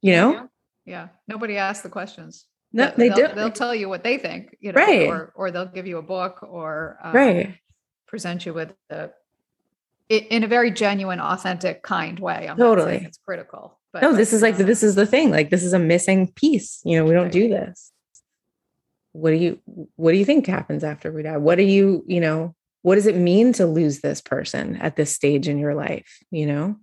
You 0.00 0.16
know? 0.16 0.32
Yeah, 0.32 0.46
yeah. 0.84 1.08
nobody 1.28 1.56
asks 1.56 1.82
the 1.82 1.88
questions. 1.88 2.46
No 2.72 2.92
they 2.96 3.08
they'll, 3.08 3.28
do 3.28 3.34
they'll 3.34 3.50
tell 3.50 3.74
you 3.74 3.88
what 3.88 4.02
they 4.02 4.16
think 4.16 4.56
you 4.58 4.72
know 4.72 4.80
right. 4.80 5.06
or 5.06 5.32
or 5.36 5.50
they'll 5.50 5.66
give 5.66 5.86
you 5.86 5.98
a 5.98 6.02
book 6.02 6.42
or 6.42 6.96
um, 7.02 7.14
right. 7.14 7.58
present 8.06 8.46
you 8.46 8.54
with 8.54 8.72
the 8.88 9.12
in 10.08 10.42
a 10.42 10.46
very 10.46 10.70
genuine 10.70 11.20
authentic 11.20 11.82
kind 11.82 12.18
way. 12.18 12.48
I'm 12.48 12.56
totally. 12.56 12.96
it's 12.96 13.18
critical 13.18 13.78
but 13.92 14.00
no 14.00 14.14
this 14.14 14.32
is 14.32 14.40
like 14.40 14.56
this 14.56 14.82
is 14.82 14.94
the 14.94 15.04
thing 15.04 15.30
like 15.30 15.50
this 15.50 15.62
is 15.62 15.74
a 15.74 15.78
missing 15.78 16.26
piece 16.32 16.80
you 16.82 16.96
know 16.96 17.04
we 17.04 17.12
don't 17.12 17.24
right. 17.24 17.32
do 17.32 17.48
this 17.48 17.92
what 19.12 19.30
do 19.30 19.36
you 19.36 19.60
what 19.96 20.12
do 20.12 20.18
you 20.18 20.24
think 20.24 20.46
happens 20.46 20.82
after 20.84 21.12
we 21.12 21.22
die 21.22 21.36
what 21.36 21.56
do 21.56 21.64
you 21.64 22.04
you 22.06 22.20
know 22.20 22.54
what 22.82 22.96
does 22.96 23.06
it 23.06 23.16
mean 23.16 23.52
to 23.52 23.66
lose 23.66 24.00
this 24.00 24.20
person 24.20 24.76
at 24.76 24.96
this 24.96 25.12
stage 25.12 25.48
in 25.48 25.58
your 25.58 25.74
life 25.74 26.18
you 26.30 26.46
know 26.46 26.76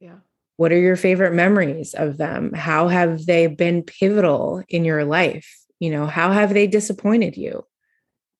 yeah 0.00 0.16
what 0.56 0.72
are 0.72 0.78
your 0.78 0.96
favorite 0.96 1.34
memories 1.34 1.94
of 1.94 2.18
them? 2.18 2.52
How 2.52 2.88
have 2.88 3.26
they 3.26 3.46
been 3.46 3.82
pivotal 3.82 4.62
in 4.68 4.84
your 4.84 5.04
life? 5.04 5.58
You 5.80 5.90
know, 5.90 6.06
how 6.06 6.30
have 6.30 6.54
they 6.54 6.66
disappointed 6.66 7.36
you? 7.36 7.64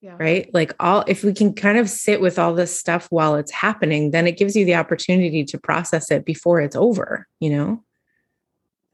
Yeah. 0.00 0.16
Right. 0.18 0.48
Like, 0.52 0.72
all, 0.80 1.04
if 1.06 1.22
we 1.22 1.32
can 1.32 1.54
kind 1.54 1.78
of 1.78 1.88
sit 1.88 2.20
with 2.20 2.38
all 2.38 2.54
this 2.54 2.78
stuff 2.78 3.06
while 3.10 3.36
it's 3.36 3.52
happening, 3.52 4.10
then 4.10 4.26
it 4.26 4.36
gives 4.36 4.56
you 4.56 4.64
the 4.64 4.74
opportunity 4.74 5.44
to 5.44 5.58
process 5.58 6.10
it 6.10 6.24
before 6.24 6.60
it's 6.60 6.76
over, 6.76 7.28
you 7.40 7.50
know? 7.50 7.84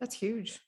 That's 0.01 0.15
huge. 0.15 0.61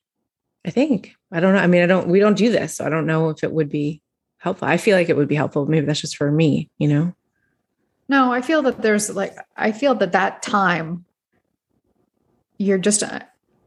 I 0.65 0.71
think. 0.71 1.15
I 1.33 1.41
don't 1.41 1.55
know. 1.55 1.61
I 1.61 1.67
mean, 1.67 1.83
I 1.83 1.87
don't, 1.87 2.09
we 2.09 2.21
don't 2.21 2.37
do 2.37 2.51
this. 2.51 2.77
So 2.77 2.85
I 2.85 2.89
don't 2.89 3.07
know 3.07 3.31
if 3.31 3.43
it 3.43 3.53
would 3.53 3.69
be 3.71 4.03
helpful. 4.39 4.69
I 4.69 4.77
feel 4.77 4.97
like 4.97 5.09
it 5.09 5.17
would 5.17 5.29
be 5.29 5.35
helpful. 5.35 5.67
Maybe 5.67 5.87
that's 5.87 6.01
just 6.01 6.17
for 6.17 6.31
me, 6.31 6.69
you 6.79 6.89
know? 6.89 7.15
No, 8.09 8.33
I 8.33 8.43
feel 8.43 8.63
that 8.63 8.83
there's 8.83 9.09
like, 9.09 9.37
I 9.57 9.73
feel 9.73 9.95
that 9.97 10.13
that 10.13 10.43
time 10.43 11.05
you're 12.59 12.79
just 12.79 13.03
uh, 13.03 13.21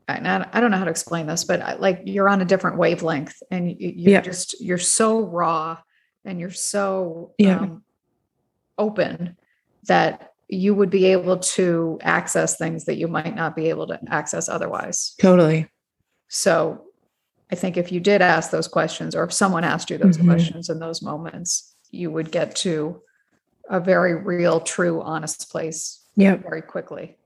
I 0.07 0.59
don't 0.59 0.69
know 0.69 0.77
how 0.77 0.83
to 0.83 0.91
explain 0.91 1.27
this, 1.27 1.45
but 1.45 1.61
uh, 1.61 1.77
like 1.79 2.01
you're 2.05 2.27
on 2.27 2.41
a 2.41 2.45
different 2.45 2.77
wavelength 2.77 3.41
and 3.49 3.71
you're 3.79 4.11
yeah. 4.11 4.21
just, 4.21 4.61
you're 4.61 4.77
so 4.77 5.21
raw 5.21 5.77
and 6.25 6.39
you're 6.39 6.51
so 6.51 7.33
yeah. 7.37 7.59
um, 7.59 7.83
open 8.77 9.37
that 9.87 10.33
you 10.49 10.75
would 10.75 10.89
be 10.89 11.05
able 11.05 11.37
to 11.39 11.97
access 12.01 12.57
things 12.57 12.85
that 12.85 12.97
you 12.97 13.07
might 13.07 13.35
not 13.35 13.55
be 13.55 13.69
able 13.69 13.87
to 13.87 13.99
access 14.09 14.49
otherwise. 14.49 15.15
Totally. 15.19 15.69
So 16.35 16.85
I 17.51 17.55
think 17.55 17.77
if 17.77 17.91
you 17.91 17.99
did 17.99 18.23
ask 18.23 18.49
those 18.49 18.67
questions 18.67 19.15
or 19.15 19.23
if 19.23 19.31
someone 19.31 19.63
asked 19.63 19.91
you 19.91 19.99
those 19.99 20.17
mm-hmm. 20.17 20.29
questions 20.29 20.67
in 20.67 20.79
those 20.79 21.03
moments, 21.03 21.75
you 21.91 22.09
would 22.09 22.31
get 22.31 22.55
to 22.57 22.99
a 23.69 23.79
very 23.79 24.15
real, 24.15 24.59
true, 24.59 24.99
honest 25.03 25.51
place 25.51 26.03
yeah. 26.15 26.35
very 26.35 26.63
quickly 26.63 27.17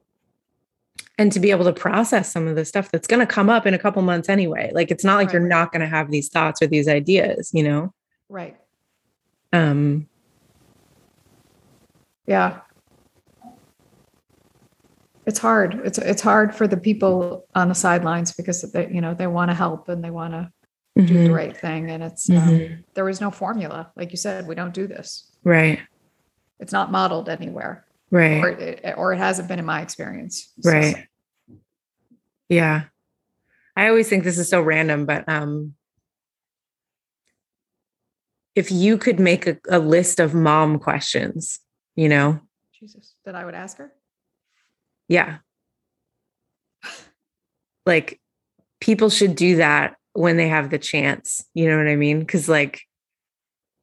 and 1.18 1.32
to 1.32 1.40
be 1.40 1.52
able 1.52 1.64
to 1.64 1.72
process 1.72 2.32
some 2.32 2.50
of 2.50 2.58
the 2.58 2.66
stuff 2.66 2.92
that's 2.92 3.08
going 3.08 3.26
to 3.26 3.26
come 3.26 3.50
up 3.50 3.66
in 3.66 3.74
a 3.74 3.80
couple 3.80 4.02
months 4.02 4.30
anyway 4.30 4.72
like 4.74 4.92
it's 4.92 5.04
not 5.04 5.16
like 5.16 5.28
right. 5.28 5.34
you're 5.34 5.48
not 5.48 5.72
going 5.72 5.82
to 5.82 5.88
have 5.88 6.12
these 6.12 6.30
thoughts 6.30 6.62
or 6.62 6.68
these 6.68 6.88
ideas 6.88 7.52
you 7.54 7.64
know 7.64 7.94
right 8.30 8.58
um 9.54 10.08
yeah 12.26 12.60
it's 15.28 15.40
hard. 15.40 15.82
It's 15.84 15.98
it's 15.98 16.22
hard 16.22 16.56
for 16.56 16.68
the 16.68 16.78
people 16.78 17.46
on 17.54 17.68
the 17.68 17.76
sidelines 17.76 18.32
because 18.32 18.62
they 18.72 18.90
you 18.90 19.02
know 19.02 19.14
they 19.14 19.28
want 19.28 19.52
to 19.52 19.56
help 19.56 19.90
and 19.90 20.02
they 20.02 20.10
want 20.10 20.34
to 20.34 20.50
mm-hmm. 20.98 21.06
do 21.06 21.14
the 21.14 21.20
mm-hmm. 21.26 21.34
right 21.34 21.56
thing 21.56 21.92
and 21.92 22.02
it's 22.02 22.30
um, 22.30 22.38
mm-hmm. 22.38 22.74
um, 22.74 22.84
there 22.94 23.10
is 23.10 23.20
no 23.20 23.30
formula. 23.30 23.92
Like 23.98 24.12
you 24.12 24.18
said 24.18 24.48
we 24.48 24.56
don't 24.56 24.74
do 24.74 24.88
this. 24.88 25.30
Right. 25.44 25.80
It's 26.62 26.72
not 26.72 26.92
modeled 26.94 27.28
anywhere. 27.28 27.86
Right. 28.10 28.42
Or 28.42 28.50
it, 28.50 28.94
or 28.96 29.14
it 29.14 29.18
hasn't 29.18 29.50
been 29.50 29.60
in 29.60 29.66
my 29.66 29.82
experience. 29.82 30.50
So. 30.62 30.72
right. 30.72 31.08
Yeah. 32.48 32.84
I 33.76 33.90
always 33.90 34.08
think 34.08 34.24
this 34.24 34.40
is 34.40 34.50
so 34.50 34.62
random 34.62 35.06
but 35.06 35.28
um 35.28 35.74
if 38.56 38.72
you 38.72 38.98
could 38.98 39.20
make 39.20 39.46
a, 39.46 39.58
a 39.70 39.78
list 39.78 40.22
of 40.22 40.34
mom 40.34 40.80
questions 40.80 41.60
you 41.98 42.08
know? 42.08 42.40
Jesus. 42.72 43.16
That 43.26 43.36
i 43.36 43.44
would 43.44 43.56
ask 43.56 43.78
her 43.78 43.92
yeah. 45.08 45.38
Like 47.86 48.20
people 48.80 49.10
should 49.10 49.36
do 49.36 49.58
that 49.58 49.96
when 50.14 50.38
they 50.38 50.48
have 50.48 50.70
the 50.70 50.80
chance 50.80 51.46
you 51.54 51.70
know 51.70 51.78
what 51.78 51.88
i 51.88 51.96
mean? 51.96 52.20
Because 52.20 52.50
like 52.50 52.82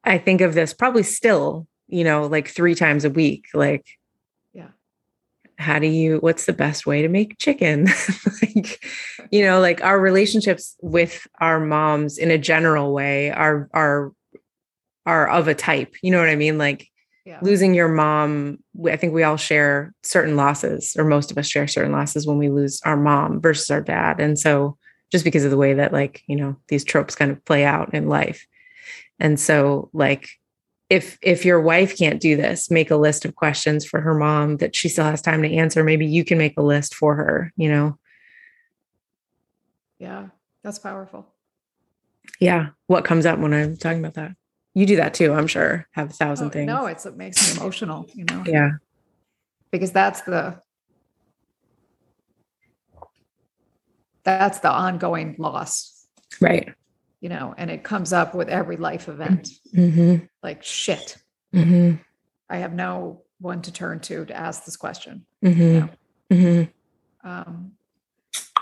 i 0.04 0.18
think 0.18 0.40
of 0.40 0.54
this 0.54 0.74
probably 0.74 1.02
still 1.02 1.66
you 1.88 2.04
know 2.04 2.26
like 2.26 2.48
three 2.48 2.74
times 2.74 3.04
a 3.04 3.10
week 3.10 3.46
like 3.54 3.86
yeah. 4.52 4.68
how 5.56 5.78
do 5.78 5.86
you 5.86 6.18
what's 6.18 6.44
the 6.44 6.52
best 6.52 6.86
way 6.86 7.02
to 7.02 7.08
make 7.08 7.38
chicken? 7.38 7.88
Like 8.42 8.84
you 9.30 9.44
know 9.44 9.60
like 9.60 9.82
our 9.82 9.98
relationships 9.98 10.76
with 10.80 11.26
our 11.40 11.58
moms 11.58 12.18
in 12.18 12.30
a 12.30 12.38
general 12.38 12.92
way 12.92 13.30
are 13.30 13.68
are 13.72 14.12
are 15.06 15.28
of 15.28 15.48
a 15.48 15.54
type 15.54 15.94
you 16.02 16.10
know 16.10 16.18
what 16.18 16.28
i 16.28 16.36
mean? 16.36 16.58
Like 16.58 16.88
yeah. 17.24 17.38
losing 17.42 17.74
your 17.74 17.88
mom 17.88 18.58
i 18.86 18.96
think 18.96 19.14
we 19.14 19.22
all 19.22 19.36
share 19.36 19.94
certain 20.02 20.36
losses 20.36 20.94
or 20.98 21.04
most 21.04 21.30
of 21.30 21.38
us 21.38 21.46
share 21.46 21.66
certain 21.66 21.92
losses 21.92 22.26
when 22.26 22.38
we 22.38 22.50
lose 22.50 22.80
our 22.84 22.96
mom 22.96 23.40
versus 23.40 23.70
our 23.70 23.80
dad. 23.80 24.20
And 24.20 24.38
so 24.38 24.76
just 25.10 25.24
because 25.24 25.44
of 25.44 25.50
the 25.50 25.56
way 25.56 25.74
that 25.74 25.92
like 25.92 26.22
you 26.26 26.36
know 26.36 26.56
these 26.68 26.84
tropes 26.84 27.14
kind 27.14 27.30
of 27.30 27.44
play 27.44 27.64
out 27.64 27.94
in 27.94 28.08
life. 28.08 28.46
And 29.18 29.38
so 29.38 29.90
like 29.92 30.28
if 30.90 31.18
if 31.22 31.44
your 31.44 31.60
wife 31.60 31.96
can't 31.96 32.20
do 32.20 32.36
this 32.36 32.70
make 32.70 32.90
a 32.90 32.96
list 32.96 33.24
of 33.24 33.34
questions 33.34 33.86
for 33.86 34.00
her 34.00 34.14
mom 34.14 34.58
that 34.58 34.76
she 34.76 34.88
still 34.88 35.04
has 35.04 35.22
time 35.22 35.42
to 35.42 35.52
answer. 35.52 35.82
Maybe 35.82 36.06
you 36.06 36.24
can 36.24 36.38
make 36.38 36.58
a 36.58 36.62
list 36.62 36.94
for 36.94 37.14
her 37.14 37.52
you 37.56 37.70
know? 37.70 37.98
Yeah 39.98 40.28
that's 40.62 40.78
powerful. 40.78 41.26
Yeah. 42.40 42.68
What 42.86 43.04
comes 43.04 43.26
up 43.26 43.38
when 43.38 43.54
i'm 43.54 43.76
talking 43.76 44.00
about 44.00 44.14
that 44.14 44.32
you 44.74 44.86
do 44.86 44.96
that 44.96 45.14
too 45.14 45.32
i'm 45.32 45.46
sure 45.46 45.86
have 45.92 46.10
a 46.10 46.12
thousand 46.12 46.48
oh, 46.48 46.50
things 46.50 46.66
no 46.66 46.86
it's 46.86 47.06
it 47.06 47.16
makes 47.16 47.54
me 47.54 47.60
emotional 47.60 48.06
you 48.14 48.24
know 48.24 48.42
yeah 48.46 48.70
because 49.70 49.92
that's 49.92 50.22
the 50.22 50.60
that's 54.24 54.58
the 54.60 54.70
ongoing 54.70 55.34
loss 55.38 56.06
right 56.40 56.74
you 57.24 57.30
know, 57.30 57.54
and 57.56 57.70
it 57.70 57.82
comes 57.82 58.12
up 58.12 58.34
with 58.34 58.50
every 58.50 58.76
life 58.76 59.08
event. 59.08 59.48
Mm-hmm. 59.74 60.26
Like 60.42 60.62
shit. 60.62 61.16
Mm-hmm. 61.54 61.94
I 62.50 62.58
have 62.58 62.74
no 62.74 63.22
one 63.40 63.62
to 63.62 63.72
turn 63.72 64.00
to 64.00 64.26
to 64.26 64.36
ask 64.36 64.66
this 64.66 64.76
question. 64.76 65.24
Mm-hmm. 65.42 65.62
You 65.62 65.80
know? 65.80 65.88
Mm-hmm. 66.30 67.28
um, 67.28 67.72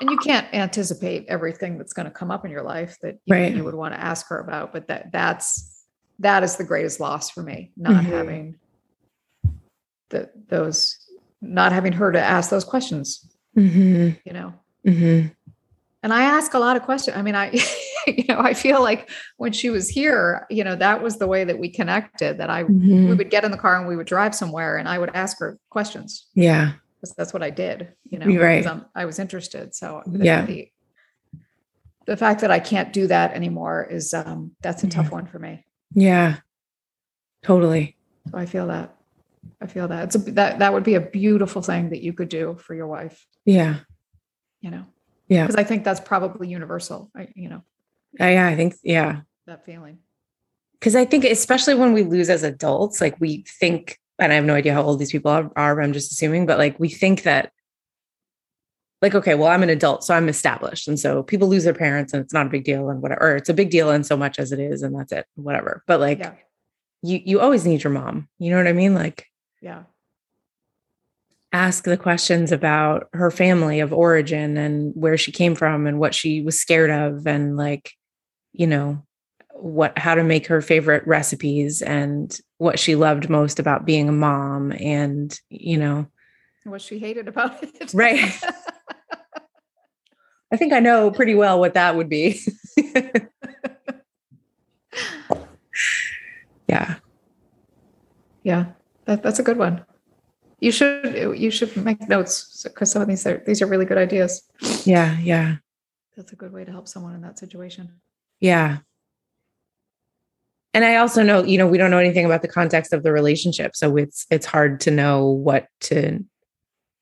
and 0.00 0.10
you 0.10 0.16
can't 0.18 0.46
anticipate 0.54 1.26
everything 1.26 1.76
that's 1.76 1.92
going 1.92 2.06
to 2.06 2.12
come 2.12 2.30
up 2.30 2.44
in 2.44 2.52
your 2.52 2.62
life 2.62 2.98
that 3.02 3.18
you, 3.24 3.34
right. 3.34 3.52
you 3.52 3.64
would 3.64 3.74
want 3.74 3.94
to 3.94 4.00
ask 4.00 4.28
her 4.28 4.38
about. 4.38 4.72
But 4.72 4.86
that 4.86 5.10
that's 5.10 5.81
that 6.18 6.42
is 6.42 6.56
the 6.56 6.64
greatest 6.64 7.00
loss 7.00 7.30
for 7.30 7.42
me, 7.42 7.72
not 7.76 8.02
Mm-hmm. 8.04 8.12
having 8.12 8.58
the 10.10 10.30
those 10.48 10.98
not 11.40 11.72
having 11.72 11.92
her 11.92 12.12
to 12.12 12.20
ask 12.20 12.50
those 12.50 12.64
questions. 12.64 13.28
Mm-hmm. 13.56 14.10
You 14.24 14.32
know. 14.32 14.54
Mm-hmm. 14.86 15.28
And 16.04 16.12
I 16.12 16.22
ask 16.24 16.54
a 16.54 16.58
lot 16.58 16.76
of 16.76 16.82
questions. 16.82 17.16
I 17.16 17.22
mean, 17.22 17.34
I 17.36 17.52
you 18.06 18.24
know, 18.28 18.38
I 18.40 18.54
feel 18.54 18.82
like 18.82 19.08
when 19.36 19.52
she 19.52 19.70
was 19.70 19.88
here, 19.88 20.46
you 20.50 20.64
know, 20.64 20.74
that 20.76 21.02
was 21.02 21.18
the 21.18 21.26
way 21.28 21.44
that 21.44 21.58
we 21.58 21.68
connected. 21.68 22.38
That 22.38 22.50
I 22.50 22.64
Mhm. 22.64 23.08
we 23.08 23.14
would 23.14 23.30
get 23.30 23.44
in 23.44 23.50
the 23.50 23.56
car 23.58 23.76
and 23.78 23.86
we 23.86 23.96
would 23.96 24.06
drive 24.06 24.34
somewhere, 24.34 24.76
and 24.78 24.88
I 24.88 24.98
would 24.98 25.10
ask 25.14 25.38
her 25.38 25.58
questions 25.70 26.26
Yeah. 26.34 26.72
because 27.00 27.14
that's 27.16 27.32
what 27.32 27.42
I 27.42 27.50
did. 27.50 27.92
You 28.04 28.18
know, 28.18 28.26
You're 28.26 28.42
right. 28.44 28.66
I'm- 28.66 29.06
was 29.06 29.18
interested. 29.18 29.74
So 29.74 30.02
the, 30.06 30.24
Yeah. 30.24 30.44
the, 30.44 30.68
the 32.06 32.16
fact 32.16 32.40
that 32.40 32.50
I 32.50 32.58
can't 32.58 32.92
do 32.92 33.06
that 33.06 33.32
anymore 33.34 33.84
is 33.88 34.12
um 34.12 34.52
that's 34.60 34.82
a 34.84 34.88
tough 34.88 35.06
Mm-hmm. 35.06 35.14
one 35.14 35.26
for 35.26 35.38
me. 35.38 35.64
Yeah. 35.94 36.38
Totally. 37.42 37.96
So 38.30 38.38
I 38.38 38.46
feel 38.46 38.66
that. 38.68 38.94
I 39.60 39.66
feel 39.66 39.88
that 39.88 40.04
it's 40.04 40.14
a 40.14 40.18
that 40.32 40.58
that 40.60 40.72
would 40.72 40.84
be 40.84 40.94
a 40.94 41.00
beautiful 41.00 41.62
thing 41.62 41.90
that 41.90 42.02
you 42.02 42.12
could 42.12 42.28
do 42.28 42.56
for 42.60 42.74
your 42.74 42.86
wife. 42.86 43.26
Yeah. 43.44 43.80
You 44.60 44.70
know, 44.70 44.86
Yeah. 45.28 45.42
because 45.44 45.56
I 45.56 45.64
think 45.64 45.82
that's 45.82 46.00
probably 46.00 46.48
universal. 46.48 47.10
I, 47.16 47.28
you 47.34 47.48
know, 47.48 47.64
I, 48.20 48.34
yeah. 48.34 48.46
I 48.46 48.54
think, 48.54 48.76
yeah. 48.84 49.22
that 49.46 49.64
feeling. 49.66 49.98
Because 50.78 50.94
I 50.94 51.04
think, 51.04 51.24
especially 51.24 51.74
when 51.74 51.92
we 51.92 52.04
lose 52.04 52.30
as 52.30 52.44
adults, 52.44 53.00
like 53.00 53.20
we 53.20 53.44
think, 53.58 53.98
and 54.20 54.32
I 54.32 54.36
have 54.36 54.44
no 54.44 54.54
idea 54.54 54.72
how 54.74 54.82
old 54.82 55.00
these 55.00 55.10
people 55.10 55.32
are, 55.32 55.50
are 55.56 55.74
but 55.74 55.84
I'm 55.84 55.92
just 55.92 56.12
assuming, 56.12 56.46
but 56.46 56.58
like 56.58 56.78
we 56.78 56.88
think 56.88 57.24
that, 57.24 57.52
like, 59.02 59.14
okay, 59.16 59.34
well, 59.34 59.48
I'm 59.48 59.64
an 59.64 59.68
adult, 59.68 60.04
so 60.04 60.14
I'm 60.14 60.28
established. 60.28 60.86
And 60.86 60.98
so 60.98 61.24
people 61.24 61.48
lose 61.48 61.64
their 61.64 61.74
parents 61.74 62.12
and 62.12 62.22
it's 62.22 62.32
not 62.32 62.46
a 62.46 62.50
big 62.50 62.64
deal 62.64 62.88
and 62.88 63.02
whatever, 63.02 63.20
or 63.32 63.36
it's 63.36 63.48
a 63.48 63.54
big 63.54 63.70
deal 63.70 63.90
in 63.90 64.04
so 64.04 64.16
much 64.16 64.38
as 64.38 64.52
it 64.52 64.60
is, 64.60 64.82
and 64.82 64.96
that's 64.96 65.12
it, 65.12 65.26
whatever. 65.34 65.82
But 65.88 66.00
like, 66.00 66.20
Yeah, 66.20 66.34
you, 67.02 67.20
you 67.24 67.40
always 67.40 67.66
need 67.66 67.82
your 67.82 67.92
mom. 67.92 68.28
You 68.38 68.52
know 68.52 68.56
what 68.56 68.68
I 68.68 68.72
mean? 68.72 68.94
Like, 68.94 69.26
yeah, 69.60 69.82
ask 71.52 71.84
the 71.84 71.96
questions 71.96 72.52
about 72.52 73.08
her 73.12 73.30
family 73.30 73.80
of 73.80 73.92
origin 73.92 74.56
and 74.56 74.92
where 74.94 75.18
she 75.18 75.32
came 75.32 75.54
from 75.54 75.86
and 75.86 75.98
what 75.98 76.14
she 76.14 76.40
was 76.42 76.58
scared 76.58 76.90
of 76.90 77.26
and 77.26 77.56
like 77.56 77.92
you 78.52 78.66
know 78.66 79.02
what 79.54 79.96
how 79.98 80.14
to 80.14 80.24
make 80.24 80.46
her 80.46 80.62
favorite 80.62 81.06
recipes 81.06 81.82
and 81.82 82.40
what 82.58 82.78
she 82.78 82.94
loved 82.94 83.28
most 83.28 83.58
about 83.58 83.84
being 83.84 84.08
a 84.08 84.12
mom 84.12 84.72
and 84.72 85.38
you 85.50 85.76
know 85.76 86.06
what 86.64 86.80
she 86.80 86.98
hated 86.98 87.28
about 87.28 87.62
it. 87.62 87.92
Right. 87.92 88.40
i 90.52 90.56
think 90.56 90.72
i 90.72 90.78
know 90.78 91.10
pretty 91.10 91.34
well 91.34 91.58
what 91.58 91.74
that 91.74 91.96
would 91.96 92.08
be 92.08 92.40
yeah 96.68 96.96
yeah, 98.42 98.66
that, 99.04 99.22
that's 99.22 99.38
a 99.38 99.42
good 99.42 99.58
one. 99.58 99.84
You 100.60 100.70
should 100.70 101.36
you 101.38 101.50
should 101.50 101.76
make 101.76 102.08
notes 102.08 102.62
because 102.62 102.92
some 102.92 103.02
of 103.02 103.08
these 103.08 103.26
are 103.26 103.42
these 103.46 103.60
are 103.62 103.66
really 103.66 103.84
good 103.84 103.98
ideas. 103.98 104.42
yeah 104.84 105.18
yeah 105.18 105.56
That's 106.16 106.32
a 106.32 106.36
good 106.36 106.52
way 106.52 106.64
to 106.64 106.70
help 106.70 106.86
someone 106.86 107.14
in 107.14 107.20
that 107.22 107.38
situation. 107.38 108.00
Yeah. 108.40 108.78
And 110.74 110.84
I 110.84 110.96
also 110.96 111.22
know, 111.22 111.42
you 111.42 111.58
know, 111.58 111.66
we 111.66 111.78
don't 111.78 111.90
know 111.90 111.98
anything 111.98 112.24
about 112.24 112.42
the 112.42 112.48
context 112.48 112.92
of 112.92 113.02
the 113.02 113.12
relationship. 113.12 113.74
So 113.74 113.96
it's 113.96 114.24
it's 114.30 114.46
hard 114.46 114.80
to 114.82 114.92
know 114.92 115.26
what 115.26 115.66
to 115.82 116.24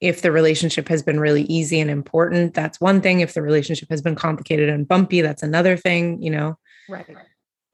if 0.00 0.22
the 0.22 0.32
relationship 0.32 0.88
has 0.88 1.02
been 1.02 1.20
really 1.20 1.42
easy 1.42 1.78
and 1.80 1.90
important, 1.90 2.54
that's 2.54 2.80
one 2.80 3.00
thing. 3.00 3.20
If 3.20 3.34
the 3.34 3.42
relationship 3.42 3.90
has 3.90 4.00
been 4.00 4.14
complicated 4.14 4.68
and 4.68 4.88
bumpy, 4.88 5.20
that's 5.20 5.42
another 5.42 5.76
thing, 5.76 6.22
you 6.22 6.30
know. 6.30 6.58
Right. 6.88 7.06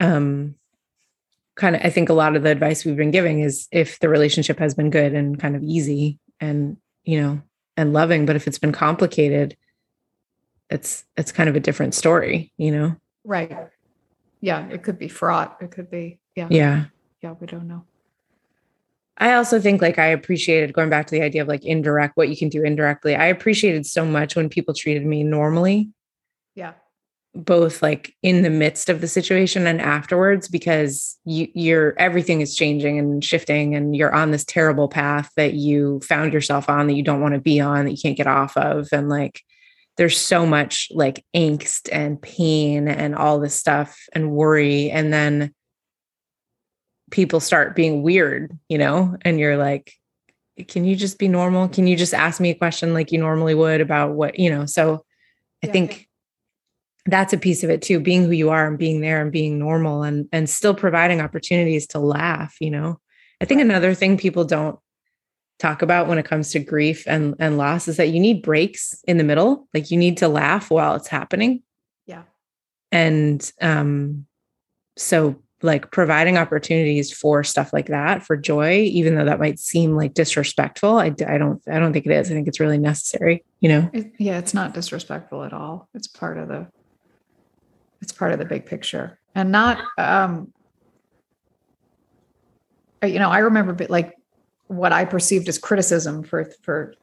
Um 0.01 0.57
kind 1.55 1.75
of 1.77 1.83
I 1.83 1.91
think 1.91 2.09
a 2.09 2.15
lot 2.15 2.37
of 2.37 2.43
the 2.43 2.51
advice 2.51 2.85
we've 2.85 2.97
been 2.97 3.11
giving 3.11 3.41
is 3.41 3.69
if 3.73 3.99
the 4.01 4.09
relationship 4.09 4.59
has 4.59 4.75
been 4.75 4.91
good 4.91 5.15
and 5.15 5.39
kind 5.39 5.57
of 5.57 5.63
easy 5.63 6.19
and, 6.41 6.77
you 7.05 7.21
know, 7.21 7.41
and 7.77 7.93
loving, 7.93 8.27
but 8.27 8.37
if 8.37 8.47
it's 8.47 8.59
been 8.59 8.73
complicated, 8.73 9.57
it's 10.69 11.05
it's 11.17 11.33
kind 11.33 11.49
of 11.49 11.57
a 11.57 11.61
different 11.61 11.95
story, 11.95 12.53
you 12.57 12.73
know. 12.73 12.97
Right. 13.25 13.57
Yeah, 14.41 14.69
it 14.69 14.83
could 14.83 14.99
be 14.99 15.09
fraught. 15.09 15.59
It 15.61 15.71
could 15.71 15.91
be. 15.91 16.19
Yeah. 16.35 16.49
Yeah. 16.51 16.85
Yeah, 17.23 17.35
we 17.41 17.47
don't 17.47 17.69
know. 17.69 17.85
I 19.19 19.33
also 19.35 19.61
think 19.61 19.81
like 19.81 19.99
I 19.99 20.07
appreciated 20.07 20.73
going 20.75 20.91
back 20.91 21.07
to 21.07 21.15
the 21.15 21.23
idea 21.23 21.43
of 21.43 21.49
like 21.49 21.65
indirect, 21.65 22.17
what 22.17 22.29
you 22.29 22.37
can 22.37 22.49
do 22.49 22.63
indirectly. 22.63 23.17
I 23.17 23.27
appreciated 23.27 23.87
so 23.87 24.05
much 24.05 24.37
when 24.37 24.49
people 24.49 24.75
treated 24.75 25.07
me 25.07 25.23
normally, 25.23 25.91
Yeah. 26.55 26.75
both 27.35 27.83
like 27.83 28.15
in 28.23 28.43
the 28.43 28.51
midst 28.51 28.89
of 28.91 29.01
the 29.01 29.09
situation 29.09 29.67
and 29.67 29.81
afterwards, 29.81 30.49
because 30.49 31.17
you, 31.25 31.49
you're 31.55 31.95
everything 31.99 32.41
is 32.43 32.55
changing 32.55 32.99
and 32.99 33.25
shifting, 33.25 33.75
and 33.75 33.97
you're 33.97 34.15
on 34.15 34.33
this 34.33 34.45
terrible 34.45 34.89
path 34.89 35.31
that 35.37 35.55
you 35.55 36.01
found 36.01 36.33
yourself 36.33 36.69
on 36.69 36.87
that 36.87 36.95
you 36.95 37.03
don't 37.03 37.21
want 37.23 37.35
to 37.35 37.41
be 37.41 37.59
on, 37.59 37.87
that 37.87 37.93
you 37.93 37.99
can't 38.03 38.17
get 38.19 38.27
off 38.27 38.57
of. 38.57 38.89
And 38.93 39.09
like 39.09 39.41
there's 39.97 40.19
so 40.19 40.45
much 40.45 40.89
like 40.93 41.25
angst 41.35 41.89
and 41.91 42.21
pain 42.21 42.87
and 42.87 43.15
all 43.15 43.41
this 43.41 43.55
stuff 43.55 43.99
and 44.13 44.31
worry. 44.31 44.91
And 44.91 45.11
then 45.11 45.55
people 47.11 47.41
start 47.41 47.77
being 47.77 48.03
weird, 48.03 48.59
you 48.69 48.79
know, 48.79 49.17
and 49.23 49.39
you're 49.39 49.57
like, 49.57 49.93
can 50.69 50.85
you 50.85 50.97
just 50.97 51.19
be 51.19 51.29
normal? 51.29 51.69
Can 51.69 51.87
you 51.87 51.97
just 51.97 52.15
ask 52.15 52.41
me 52.41 52.51
a 52.51 52.55
question 52.55 52.95
like 52.95 53.13
you 53.13 53.19
normally 53.19 53.55
would 53.55 53.81
about 53.81 54.13
what, 54.13 54.39
you 54.39 54.51
know? 54.51 54.67
So 54.67 55.05
I 55.63 55.67
Yeah. 55.67 55.73
think 55.73 56.09
that's 57.05 57.33
a 57.33 57.39
piece 57.39 57.63
of 57.63 57.71
it 57.71 57.83
too, 57.83 58.01
being 58.01 58.25
who 58.25 58.33
you 58.33 58.51
are 58.51 58.67
and 58.67 58.79
being 58.79 59.01
there 59.01 59.21
and 59.23 59.31
being 59.31 59.59
normal 59.59 60.03
and 60.03 60.29
and 60.33 60.51
still 60.51 60.75
providing 60.75 61.21
opportunities 61.21 61.87
to 61.89 61.99
laugh, 62.01 62.57
you 62.61 62.71
know. 62.71 62.99
I 63.41 63.45
think 63.45 63.59
Right. 63.59 63.67
another 63.67 63.95
thing 63.95 64.17
people 64.17 64.45
don't 64.45 64.79
talk 65.59 65.83
about 65.83 66.09
when 66.09 66.19
it 66.19 66.25
comes 66.27 66.51
to 66.53 66.59
grief 66.59 67.05
and 67.07 67.35
and 67.39 67.59
loss 67.59 67.87
is 67.89 67.97
that 67.99 68.09
you 68.09 68.21
need 68.21 68.43
breaks 68.43 68.95
in 69.07 69.19
the 69.19 69.25
middle. 69.25 69.69
Like 69.73 69.91
you 69.91 69.97
need 69.99 70.17
to 70.19 70.29
laugh 70.29 70.71
while 70.71 70.97
it's 70.97 71.09
happening. 71.09 71.63
Yeah. 72.07 72.25
And 72.91 73.53
um 73.61 74.27
so 74.97 75.43
like 75.67 75.91
providing 75.91 76.39
opportunities 76.39 77.13
for 77.13 77.45
stuff 77.45 77.73
like 77.73 77.89
that 77.89 78.23
for 78.23 78.37
joy 78.37 78.77
even 78.77 79.15
though 79.15 79.25
that 79.25 79.39
might 79.39 79.59
seem 79.59 79.95
like 79.95 80.15
disrespectful 80.15 80.97
I, 80.99 81.15
I 81.27 81.37
don't 81.37 81.61
i 81.69 81.79
don't 81.79 81.93
think 81.93 82.07
it 82.07 82.13
is 82.13 82.31
i 82.31 82.35
think 82.35 82.49
it's 82.49 82.61
really 82.61 82.79
necessary 82.79 83.45
you 83.61 83.69
know 83.69 83.91
It, 83.93 84.13
yeah, 84.19 84.39
it's 84.39 84.55
not 84.55 84.75
disrespectful 84.75 85.43
at 85.45 85.53
all. 85.53 85.89
It's 85.95 86.07
part 86.07 86.39
of 86.39 86.49
the 86.49 86.67
it's 88.03 88.13
part 88.13 88.33
of 88.33 88.39
the 88.39 88.45
big 88.45 88.67
picture. 88.67 89.19
And 89.35 89.51
not 89.51 89.83
um 89.99 90.53
uh, 93.03 93.07
you 93.07 93.19
know, 93.19 93.31
I 93.31 93.39
remember 93.39 93.73
bit 93.73 93.91
like 93.91 94.15
what 94.69 94.93
I 94.93 95.05
perceived 95.05 95.49
as 95.49 95.59
criticism 95.59 96.23
for 96.23 96.51
for 96.63 96.95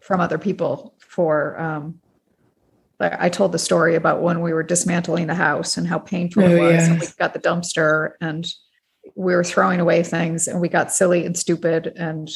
from 0.00 0.20
other 0.20 0.38
people 0.38 0.94
for 0.98 1.58
um 1.60 2.00
I 3.00 3.28
told 3.28 3.52
the 3.52 3.58
story 3.58 3.94
about 3.94 4.22
when 4.22 4.40
we 4.42 4.52
were 4.52 4.62
dismantling 4.62 5.26
the 5.26 5.34
house 5.34 5.76
and 5.76 5.86
how 5.86 5.98
painful 5.98 6.42
it 6.44 6.52
Oh, 6.54 6.58
was 6.58 6.88
and 6.88 7.00
we 7.00 7.06
got 7.18 7.32
the 7.32 7.40
dumpster 7.40 8.12
and 8.20 8.46
we 9.16 9.34
were 9.34 9.44
throwing 9.44 9.80
away 9.80 10.02
things 10.02 10.46
and 10.48 10.60
we 10.60 10.68
got 10.68 10.92
silly 10.92 11.24
and 11.24 11.36
stupid 11.36 11.92
and 11.96 12.28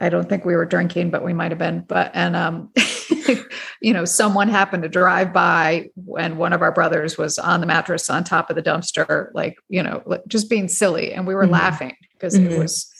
I 0.00 0.08
don't 0.08 0.28
think 0.28 0.44
we 0.44 0.56
were 0.56 0.64
drinking 0.66 1.10
but 1.10 1.24
we 1.24 1.32
might 1.32 1.50
have 1.52 1.58
been 1.58 1.80
but 1.86 2.10
and 2.14 2.34
um 2.36 2.72
you 3.80 3.92
know 3.92 4.04
someone 4.04 4.48
happened 4.48 4.82
to 4.82 4.88
drive 4.88 5.32
by 5.32 5.90
when 5.94 6.36
one 6.38 6.52
of 6.52 6.62
our 6.62 6.72
brothers 6.72 7.16
was 7.18 7.38
on 7.38 7.60
the 7.60 7.66
mattress 7.66 8.08
on 8.10 8.24
top 8.24 8.48
of 8.50 8.56
the 8.56 8.62
dumpster 8.62 9.28
like 9.34 9.56
you 9.68 9.82
know 9.82 10.02
just 10.28 10.48
being 10.50 10.68
silly 10.68 11.12
and 11.12 11.26
we 11.26 11.34
were 11.34 11.46
Mhm. 11.46 11.50
laughing 11.52 11.96
because 12.14 12.38
Mhm. 12.38 12.50
it 12.52 12.58
was 12.58 12.90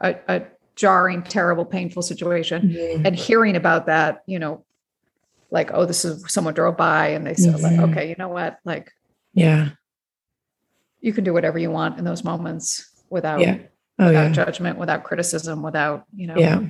a, 0.00 0.16
a 0.28 0.42
jarring 0.76 1.22
terrible 1.22 1.64
painful 1.64 2.02
situation 2.02 2.70
Mhm. 2.70 3.06
and 3.06 3.14
hearing 3.16 3.54
about 3.54 3.86
that, 3.86 4.22
you 4.26 4.40
know, 4.40 4.63
like, 5.54 5.70
oh, 5.72 5.86
this 5.86 6.04
is 6.04 6.22
someone 6.30 6.52
drove 6.52 6.76
by 6.76 7.08
and 7.08 7.24
they 7.26 7.34
said, 7.34 7.60
like, 7.60 7.76
Mhm. 7.76 7.90
okay, 7.92 8.08
you 8.10 8.16
know 8.18 8.28
what? 8.28 8.58
Like, 8.64 8.90
yeah 9.32 9.70
you 11.00 11.12
can 11.12 11.22
do 11.24 11.34
whatever 11.34 11.58
you 11.58 11.70
want 11.70 11.98
in 11.98 12.04
those 12.04 12.24
moments 12.24 12.90
without, 13.10 13.40
Yeah. 13.40 13.58
oh 13.98 14.06
without 14.06 14.22
yeah 14.28 14.32
judgment, 14.32 14.78
without 14.78 15.04
criticism, 15.04 15.62
without, 15.62 16.04
you 16.14 16.26
know. 16.26 16.36
yeah 16.38 16.60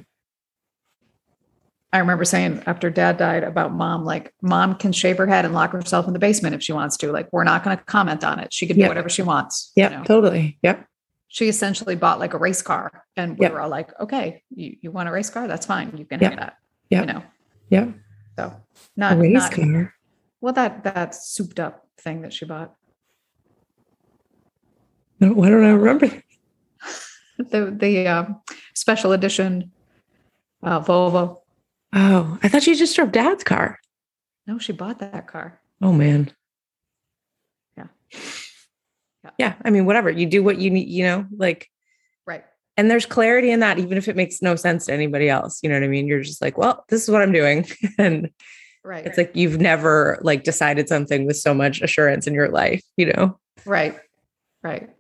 I 1.93 1.99
remember 1.99 2.25
saying 2.25 2.61
after 2.67 2.91
dad 2.91 3.17
died 3.19 3.45
about 3.45 3.73
mom, 3.73 4.05
like, 4.05 4.35
mom 4.43 4.75
can 4.75 4.91
shave 4.93 5.17
her 5.19 5.29
head 5.29 5.45
and 5.45 5.55
lock 5.55 5.71
herself 5.71 6.09
in 6.09 6.13
the 6.13 6.19
basement 6.19 6.53
if 6.57 6.61
she 6.63 6.73
wants 6.73 6.97
to. 6.99 7.13
Like, 7.13 7.29
we're 7.33 7.45
not 7.45 7.63
going 7.63 7.77
to 7.79 7.85
comment 7.85 8.25
on 8.25 8.41
it. 8.41 8.53
She 8.53 8.67
can 8.67 8.75
do 8.75 8.83
Yeah. 8.83 8.89
whatever 8.89 9.09
she 9.09 9.23
wants. 9.23 9.71
you 9.77 9.85
yeah 9.85 9.89
know? 9.91 10.03
totally 10.05 10.59
yep 10.63 10.85
She 11.29 11.49
essentially 11.49 11.95
bought 11.95 12.19
like 12.19 12.35
a 12.35 12.39
race 12.39 12.63
car. 12.63 13.05
And 13.17 13.39
we 13.39 13.45
Yep. 13.45 13.53
were 13.53 13.61
all 13.61 13.69
like, 13.71 13.91
okay, 14.01 14.43
you, 14.51 14.77
you 14.83 14.91
want 14.91 15.09
a 15.09 15.13
race 15.13 15.31
car? 15.31 15.47
That's 15.47 15.67
fine. 15.67 15.97
You 15.97 16.05
can 16.05 16.21
Yep. 16.21 16.31
have 16.33 16.41
that. 16.41 16.55
Yeah. 16.91 17.01
You 17.03 17.07
know, 17.07 17.23
yep 17.71 17.89
so 18.37 18.45
a 18.45 18.61
not, 18.97 19.19
race 19.19 19.33
not 19.33 19.53
car 19.53 19.95
Well, 20.41 20.53
that 20.55 20.85
that 20.85 21.15
souped 21.15 21.59
up 21.61 21.87
thing 21.99 22.23
that 22.23 22.33
she 22.33 22.45
bought. 22.45 22.75
no, 25.21 25.33
why 25.33 25.49
don't 25.49 25.65
i 25.65 25.71
remember 25.71 26.09
The 27.37 27.75
the 27.77 28.07
um, 28.07 28.41
special 28.75 29.11
edition 29.13 29.73
uh, 30.63 30.81
Volvo. 30.81 31.41
oh 31.93 32.39
i 32.43 32.49
thought 32.49 32.63
she 32.63 32.75
just 32.75 32.95
drove 32.95 33.11
dad's 33.13 33.43
car 33.45 33.79
No, 34.47 34.59
she 34.59 34.73
bought 34.73 34.99
that 35.01 35.27
car. 35.27 35.61
oh 35.83 35.93
man 35.93 36.31
Yeah. 37.77 37.87
Yeah. 39.25 39.31
yeah 39.39 39.55
i 39.65 39.71
mean 39.71 39.85
whatever 39.87 40.11
you 40.11 40.27
do 40.27 40.43
what 40.45 40.59
you 40.59 40.71
need 40.71 40.89
you 40.89 41.05
know 41.05 41.27
like. 41.37 41.69
And 42.77 42.91
there's 42.91 43.07
clarity 43.07 43.51
in 43.51 43.61
that 43.61 43.79
even 43.79 43.97
if 43.97 44.09
it 44.09 44.17
makes 44.17 44.43
no 44.43 44.57
sense 44.57 44.87
to 44.87 44.93
anybody 44.93 45.29
else 45.29 45.61
you 45.63 45.69
know 45.69 45.77
what 45.77 45.85
i 45.85 45.89
mean 45.89 46.07
you're 46.07 46.23
just 46.23 46.43
like 46.43 46.59
well 46.59 46.85
this 46.89 47.03
is 47.03 47.11
what 47.11 47.23
i'm 47.23 47.33
doing 47.33 47.67
and 47.99 48.31
Right. 48.85 49.07
It's 49.07 49.17
like 49.17 49.31
you've 49.35 49.59
never 49.59 50.19
like 50.21 50.45
decided 50.45 50.89
something 50.89 51.25
with 51.25 51.39
so 51.39 51.55
much 51.55 51.81
assurance 51.81 52.27
in 52.27 52.35
your 52.35 52.51
life, 52.51 52.83
you 52.99 53.07
know? 53.13 53.39
right. 53.65 53.99
Right. 54.63 54.91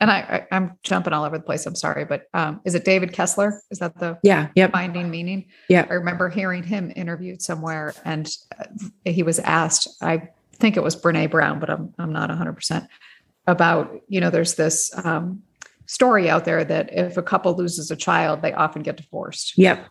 And 0.00 0.10
I, 0.10 0.46
I 0.50 0.56
am 0.56 0.78
jumping 0.82 1.12
all 1.12 1.24
over 1.24 1.38
the 1.38 1.44
place. 1.44 1.66
I'm 1.66 1.74
sorry, 1.74 2.04
but 2.04 2.24
um, 2.34 2.60
is 2.64 2.74
it 2.74 2.84
David 2.84 3.12
Kessler? 3.12 3.60
Is 3.70 3.78
that 3.78 3.98
the 3.98 4.18
Yeah. 4.22 4.48
Yep. 4.54 4.72
finding 4.72 5.10
meaning? 5.10 5.46
Yeah. 5.68 5.86
I 5.88 5.94
remember 5.94 6.28
hearing 6.30 6.62
him 6.62 6.90
interviewed 6.96 7.40
somewhere, 7.40 7.94
and 8.04 8.28
uh, 8.58 8.64
he 9.04 9.22
was 9.22 9.38
asked. 9.38 9.88
I 10.02 10.28
think 10.54 10.76
it 10.76 10.82
was 10.82 10.96
Brene 10.96 11.30
Brown, 11.30 11.60
but 11.60 11.70
I'm 11.70 11.94
I'm 11.98 12.12
not 12.12 12.28
100 12.28 12.52
percent 12.54 12.86
about. 13.46 13.94
You 14.08 14.20
know, 14.20 14.30
there's 14.30 14.54
this 14.54 14.90
um, 15.04 15.42
story 15.94 16.28
out 16.28 16.44
there 16.44 16.64
that 16.64 16.90
if 16.92 17.16
a 17.16 17.22
couple 17.22 17.54
loses 17.56 17.90
a 17.90 17.96
child, 17.96 18.42
they 18.42 18.52
often 18.52 18.82
get 18.82 18.96
divorced. 18.96 19.56
Yep. 19.56 19.86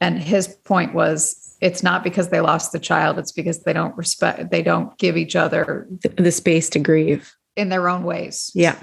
And 0.00 0.18
his 0.18 0.48
point 0.48 0.92
was, 0.94 1.56
it's 1.62 1.82
not 1.82 2.04
because 2.04 2.28
they 2.28 2.40
lost 2.40 2.72
the 2.72 2.78
child; 2.78 3.18
it's 3.18 3.32
because 3.32 3.62
they 3.62 3.72
don't 3.72 3.96
respect, 3.96 4.50
they 4.50 4.62
don't 4.62 4.96
give 4.98 5.16
each 5.16 5.34
other 5.36 5.86
The, 6.02 6.08
the 6.10 6.32
space 6.32 6.68
to 6.70 6.78
grieve. 6.78 7.34
in 7.56 7.70
their 7.70 7.88
own 7.88 8.02
ways. 8.04 8.50
Yeah. 8.54 8.76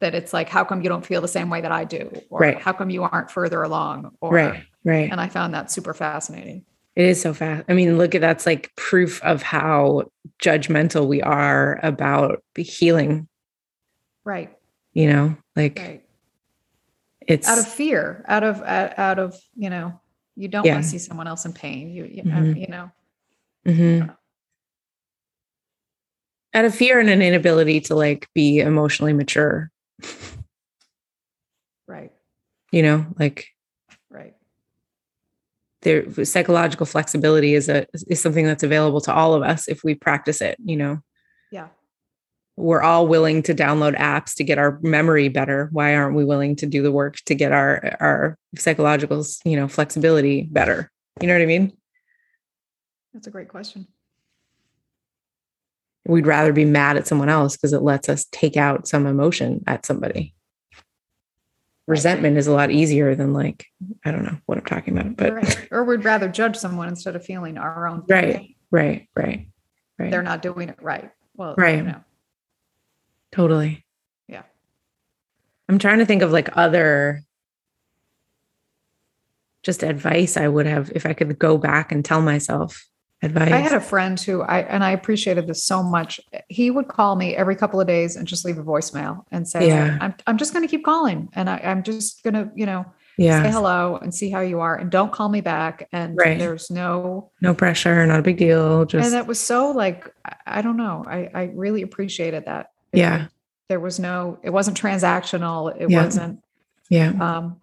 That 0.00 0.14
it's 0.14 0.32
like, 0.32 0.48
how 0.48 0.64
come 0.64 0.80
you 0.82 0.88
don't 0.88 1.04
feel 1.04 1.20
the 1.20 1.28
same 1.28 1.50
way 1.50 1.60
that 1.60 1.70
I 1.72 1.84
do, 1.84 2.10
or 2.30 2.40
Right. 2.40 2.58
how 2.60 2.72
come 2.72 2.88
you 2.90 3.02
aren't 3.02 3.30
further 3.30 3.62
along, 3.62 4.12
or 4.22 4.32
Right. 4.32 4.64
Right. 4.84 5.10
and 5.12 5.20
I 5.20 5.28
found 5.28 5.52
that 5.54 5.70
super 5.70 5.92
fascinating. 5.94 6.64
It 6.96 7.04
is 7.06 7.20
so 7.20 7.32
fast. 7.34 7.64
I 7.68 7.72
mean, 7.74 7.98
look 7.98 8.14
at 8.14 8.20
that's 8.20 8.46
like 8.46 8.70
proof 8.76 9.22
of 9.22 9.42
how 9.42 10.04
judgmental 10.42 11.06
we 11.06 11.20
are 11.22 11.78
about 11.82 12.42
the 12.54 12.62
healing, 12.62 13.28
Right. 14.24 14.50
You 14.92 15.06
know? 15.10 15.36
Like 15.56 15.78
Right. 15.78 16.04
it's 17.26 17.48
out 17.48 17.58
of 17.58 17.66
fear 17.68 18.24
out 18.28 18.42
of 18.44 18.62
out, 18.62 19.18
of 19.18 19.36
you 19.54 19.70
know 19.70 20.00
you 20.36 20.48
don't 20.48 20.64
Yeah. 20.64 20.74
want 20.74 20.84
to 20.84 20.90
see 20.90 20.98
someone 20.98 21.26
else 21.26 21.44
in 21.44 21.52
pain 21.52 21.90
you 21.90 22.04
you, 22.04 22.22
Mhm. 22.24 22.56
you 22.58 22.66
know 22.66 22.90
Mhm. 23.66 24.16
out 26.54 26.64
of 26.64 26.74
fear 26.74 26.98
and 27.00 27.08
an 27.08 27.22
inability 27.22 27.80
to 27.82 27.94
like 27.94 28.28
be 28.34 28.58
emotionally 28.60 29.12
mature, 29.12 29.70
right 31.86 32.12
you 32.72 32.82
know, 32.82 33.06
like 33.18 33.48
right 34.10 34.34
there 35.82 36.24
psychological 36.24 36.86
flexibility 36.86 37.54
is 37.54 37.68
a 37.68 37.86
is 38.08 38.20
something 38.20 38.46
that's 38.46 38.62
available 38.62 39.00
to 39.02 39.12
all 39.12 39.34
of 39.34 39.42
us 39.42 39.68
if 39.68 39.84
we 39.84 39.94
practice 39.94 40.40
it, 40.40 40.56
you 40.64 40.76
know. 40.76 40.98
We're 42.62 42.82
all 42.82 43.06
willing 43.08 43.42
to 43.44 43.54
download 43.54 43.98
apps 43.98 44.34
to 44.36 44.44
get 44.44 44.58
our 44.58 44.78
memory 44.82 45.28
better. 45.28 45.68
Why 45.72 45.94
aren't 45.96 46.16
we 46.16 46.24
willing 46.24 46.56
to 46.56 46.66
do 46.66 46.82
the 46.82 46.92
work 46.92 47.16
to 47.26 47.34
get 47.34 47.52
our 47.52 47.96
our 48.00 48.38
psychological, 48.56 49.24
you 49.44 49.56
know, 49.56 49.68
flexibility 49.68 50.42
better? 50.42 50.90
You 51.20 51.26
know 51.28 51.34
what 51.34 51.42
I 51.42 51.46
mean? 51.46 51.72
that's 53.14 53.26
a 53.26 53.30
great 53.30 53.48
question 53.48 53.86
We'd 56.06 56.26
rather 56.26 56.52
be 56.52 56.64
mad 56.64 56.96
at 56.96 57.06
someone 57.06 57.28
else 57.28 57.56
because 57.56 57.72
it 57.74 57.82
lets 57.82 58.08
us 58.08 58.24
take 58.32 58.56
out 58.56 58.88
some 58.88 59.06
emotion 59.06 59.62
at 59.66 59.84
somebody. 59.86 60.34
Resentment 61.86 62.38
is 62.38 62.46
a 62.46 62.52
lot 62.52 62.70
easier 62.70 63.14
than 63.14 63.32
like, 63.32 63.66
I 64.04 64.10
don't 64.12 64.24
know 64.24 64.38
what 64.46 64.56
I'm 64.58 64.64
talking 64.64 64.98
about, 64.98 65.16
but 65.16 65.34
right. 65.34 65.68
or 65.70 65.84
we'd 65.84 66.04
rather 66.04 66.28
judge 66.28 66.56
someone 66.56 66.88
instead 66.88 67.14
of 67.16 67.24
feeling 67.24 67.58
our 67.58 67.86
own 67.86 68.02
Right. 68.08 68.56
right, 68.70 69.08
right, 69.14 69.48
right. 69.98 70.10
they're 70.10 70.22
not 70.22 70.42
doing 70.42 70.68
it 70.70 70.78
right 70.80 71.10
well 71.36 71.54
Right. 71.56 71.76
you 71.78 71.82
know, 71.84 72.00
Totally. 73.32 73.84
Yeah. 74.28 74.42
I'm 75.68 75.78
trying 75.78 75.98
to 75.98 76.06
think 76.06 76.22
of 76.22 76.30
like 76.32 76.56
other 76.56 77.22
just 79.62 79.82
advice 79.82 80.36
I 80.36 80.48
would 80.48 80.66
have 80.66 80.90
if 80.94 81.06
I 81.06 81.12
could 81.12 81.38
go 81.38 81.56
back 81.58 81.92
and 81.92 82.04
tell 82.04 82.20
myself 82.20 82.84
advice. 83.24 83.52
i 83.52 83.58
had 83.58 83.72
a 83.72 83.80
friend 83.80 84.18
who 84.18 84.42
i 84.42 84.62
and 84.62 84.82
i 84.82 84.90
appreciated 84.90 85.46
this 85.46 85.64
so 85.64 85.80
much 85.80 86.18
he 86.48 86.72
would 86.72 86.88
call 86.88 87.14
me 87.14 87.36
every 87.36 87.54
couple 87.54 87.80
of 87.80 87.86
days 87.86 88.16
and 88.16 88.26
just 88.26 88.44
leave 88.44 88.58
a 88.58 88.64
voicemail 88.64 89.22
and 89.30 89.46
say 89.48 89.68
Yeah. 89.68 89.96
i'm, 90.00 90.12
I'm 90.26 90.36
just 90.38 90.52
going 90.52 90.66
to 90.66 90.68
keep 90.68 90.84
calling 90.84 91.28
and 91.34 91.48
I, 91.48 91.58
i'm 91.58 91.84
just 91.84 92.24
going 92.24 92.34
to 92.34 92.50
you 92.56 92.66
know 92.66 92.84
yeah. 93.16 93.44
say 93.44 93.52
hello 93.52 93.96
and 94.02 94.12
see 94.12 94.28
how 94.28 94.40
you 94.40 94.58
are 94.58 94.74
and 94.74 94.90
don't 94.90 95.12
call 95.12 95.28
me 95.28 95.40
back 95.40 95.88
and 95.92 96.16
Right. 96.18 96.36
there's 96.36 96.68
no 96.68 97.30
No 97.40 97.54
pressure, 97.54 98.04
not 98.06 98.18
a 98.18 98.22
big 98.22 98.38
deal. 98.38 98.86
Just 98.86 99.04
and 99.04 99.14
that 99.14 99.28
was 99.28 99.38
so 99.38 99.70
like 99.70 100.12
I- 100.24 100.58
i 100.58 100.62
don't 100.62 100.76
know 100.76 101.04
i 101.06 101.30
i 101.32 101.42
really 101.54 101.82
appreciated 101.82 102.46
that 102.46 102.70
It- 102.92 102.98
yeah. 102.98 103.26
there 103.68 103.80
was 103.80 103.98
no 103.98 104.38
it 104.42 104.50
wasn't 104.50 104.80
transactional 104.80 105.74
it 105.80 105.88
Yeah. 105.90 106.04
wasn't 106.04 106.42
Yeah. 106.90 107.10
um 107.20 107.60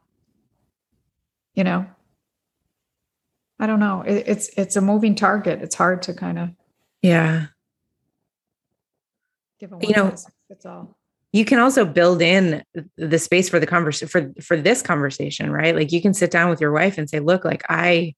you 1.53 1.63
know 1.63 1.85
i 3.59 3.67
don't 3.67 3.79
know 3.79 4.01
it, 4.01 4.23
it's 4.27 4.49
it's 4.57 4.75
a 4.75 4.81
moving 4.81 5.15
target 5.15 5.61
it's 5.61 5.75
hard 5.75 6.01
to 6.03 6.13
kind 6.13 6.39
of 6.39 6.49
Yeah. 7.01 7.47
give 9.59 9.71
You 9.81 9.91
know, 9.95 10.15
it's 10.49 10.65
all 10.65 10.95
you 11.31 11.45
can 11.45 11.59
also 11.59 11.85
build 11.85 12.23
in 12.23 12.63
the 12.97 13.19
space 13.19 13.49
for 13.49 13.59
the 13.59 13.67
conversation 13.67 14.07
for 14.07 14.41
for 14.41 14.57
this 14.57 14.81
conversation 14.81 15.51
right 15.51 15.75
like 15.75 15.91
you 15.91 16.01
can 16.01 16.13
sit 16.13 16.31
down 16.31 16.49
with 16.49 16.59
your 16.59 16.71
wife 16.71 16.97
and 16.97 17.07
say 17.09 17.19
look 17.19 17.45
like 17.45 17.61
i 17.69 18.15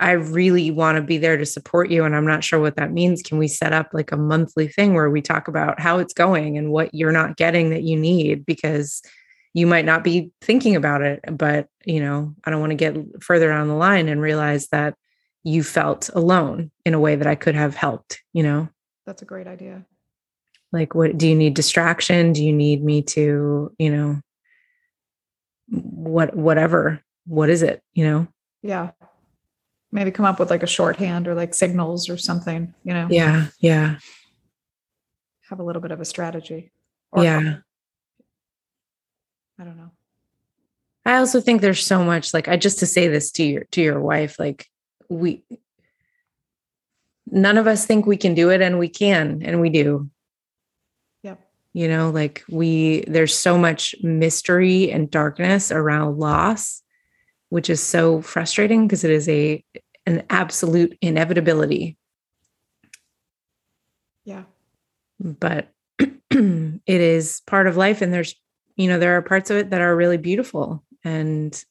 i 0.00 0.12
really 0.12 0.70
want 0.70 0.96
to 0.96 1.02
be 1.02 1.18
there 1.18 1.36
to 1.36 1.46
support 1.46 1.90
you 1.90 2.04
and 2.04 2.14
i'm 2.14 2.26
not 2.26 2.44
sure 2.44 2.60
what 2.60 2.76
that 2.76 2.92
means. 2.92 3.22
Can 3.22 3.38
we 3.38 3.48
set 3.48 3.72
up 3.72 3.90
like 3.92 4.12
a 4.12 4.16
monthly 4.16 4.68
thing 4.68 4.94
where 4.94 5.10
we 5.10 5.22
talk 5.22 5.48
about 5.48 5.80
how 5.80 5.98
it's 5.98 6.14
going 6.14 6.56
and 6.56 6.70
what 6.70 6.94
you're 6.94 7.12
not 7.12 7.36
getting 7.36 7.70
that 7.70 7.82
you 7.82 7.98
need? 7.98 8.44
Because 8.46 9.02
you 9.54 9.66
might 9.66 9.84
not 9.84 10.04
be 10.04 10.30
thinking 10.42 10.76
about 10.76 11.02
it 11.02 11.20
but 11.32 11.66
you 11.84 12.00
know 12.00 12.34
i 12.44 12.50
don't 12.50 12.60
want 12.60 12.70
to 12.70 12.76
get 12.76 12.96
further 13.22 13.48
down 13.48 13.66
the 13.66 13.74
line 13.74 14.08
and 14.08 14.20
realize 14.20 14.68
that 14.68 14.94
you 15.42 15.62
felt 15.62 16.10
alone 16.14 16.70
in 16.84 16.94
a 16.94 17.00
way 17.00 17.16
that 17.16 17.26
i 17.26 17.34
could 17.34 17.54
have 17.54 17.74
helped 17.74 18.22
you 18.32 18.42
know? 18.42 18.68
That's 19.04 19.22
a 19.22 19.24
great 19.24 19.46
idea. 19.46 19.84
Like 20.70 20.94
what 20.94 21.16
do 21.18 21.26
you 21.26 21.34
need 21.34 21.54
distraction? 21.54 22.32
Do 22.32 22.44
you 22.44 22.52
need 22.52 22.84
me 22.84 23.02
to 23.02 23.72
you 23.78 23.90
know 23.90 24.20
what 25.68 26.36
whatever 26.36 27.02
what 27.26 27.50
is 27.50 27.62
it 27.62 27.82
you 27.94 28.04
know? 28.04 28.28
Yeah 28.62 28.90
maybe 29.90 30.10
come 30.10 30.26
up 30.26 30.38
with 30.38 30.50
like 30.50 30.62
a 30.62 30.66
shorthand 30.66 31.26
or 31.28 31.34
like 31.34 31.54
signals 31.54 32.08
or 32.08 32.16
something 32.16 32.74
you 32.84 32.92
know? 32.94 33.06
Yeah 33.10 33.46
yeah. 33.60 33.96
Have 35.48 35.60
a 35.60 35.62
little 35.64 35.80
bit 35.80 35.92
of 35.92 36.00
a 36.00 36.04
strategy. 36.04 36.70
Or- 37.10 37.24
yeah. 37.24 37.56
I 39.58 39.64
don't 39.64 39.76
know. 39.76 39.90
I 41.04 41.16
also 41.16 41.40
think 41.40 41.60
there's 41.62 41.84
so 41.84 42.04
much 42.04 42.34
like 42.34 42.48
i 42.48 42.56
just 42.58 42.80
to 42.80 42.86
say 42.86 43.08
this 43.08 43.30
to 43.32 43.42
your 43.42 43.64
to 43.72 43.80
your 43.80 43.98
wife 43.98 44.38
like 44.38 44.66
we 45.08 45.42
none 47.30 47.56
of 47.56 47.66
us 47.66 47.86
think 47.86 48.06
we 48.06 48.16
can 48.18 48.34
do 48.34 48.50
it 48.50 48.60
and 48.60 48.78
we 48.78 48.88
can 48.88 49.42
and 49.42 49.60
we 49.60 49.70
do. 49.70 50.10
Yep. 51.22 51.40
you 51.72 51.88
know 51.88 52.10
like 52.10 52.44
we 52.50 53.04
there's 53.08 53.34
so 53.34 53.56
much 53.56 53.94
mystery 54.02 54.90
and 54.92 55.10
darkness 55.10 55.72
around 55.72 56.18
loss 56.18 56.82
which 57.50 57.70
is 57.70 57.82
so 57.82 58.20
frustrating 58.22 58.86
because 58.86 59.04
it 59.04 59.10
is 59.10 59.28
a 59.28 59.62
an 60.06 60.24
absolute 60.30 60.96
inevitability. 61.02 61.96
Yeah. 64.24 64.44
But 65.20 65.68
it 65.98 66.80
is 66.86 67.42
part 67.46 67.66
of 67.66 67.76
life 67.76 68.00
and 68.02 68.12
there's 68.12 68.34
you 68.76 68.88
know 68.88 68.98
there 68.98 69.16
are 69.16 69.22
parts 69.22 69.50
of 69.50 69.56
it 69.56 69.70
that 69.70 69.80
are 69.80 69.96
really 69.96 70.16
beautiful 70.18 70.82
and 71.04 71.64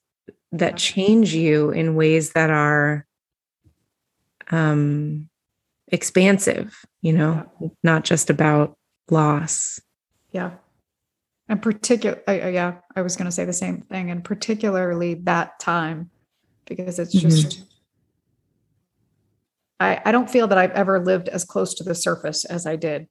that 0.52 0.72
Yeah. 0.72 0.76
change 0.76 1.34
you 1.34 1.70
in 1.70 1.94
ways 1.94 2.32
that 2.32 2.50
are 2.50 3.06
um 4.50 5.28
expansive 5.88 6.84
you 7.00 7.12
know? 7.12 7.50
Not 7.82 8.04
just 8.04 8.28
about 8.28 8.76
loss. 9.10 9.80
Yeah. 10.32 10.50
And 11.48 11.62
particular, 11.62 12.20
yeah, 12.28 12.74
I 12.94 13.00
was 13.02 13.16
going 13.16 13.26
to 13.26 13.32
say 13.32 13.44
the 13.44 13.52
same 13.54 13.80
thing, 13.82 14.10
and 14.10 14.22
particularly 14.22 15.14
that 15.24 15.58
time, 15.58 16.10
because 16.66 16.98
it's 16.98 17.14
Mhm. 17.14 17.20
just, 17.22 17.62
I, 19.80 20.00
I 20.04 20.12
don't 20.12 20.28
feel 20.28 20.46
that 20.48 20.58
I've 20.58 20.72
ever 20.72 21.00
lived 21.02 21.28
as 21.28 21.44
close 21.44 21.72
to 21.74 21.84
the 21.84 21.94
surface 21.94 22.44
as 22.44 22.66
I 22.66 22.76
did 22.76 23.08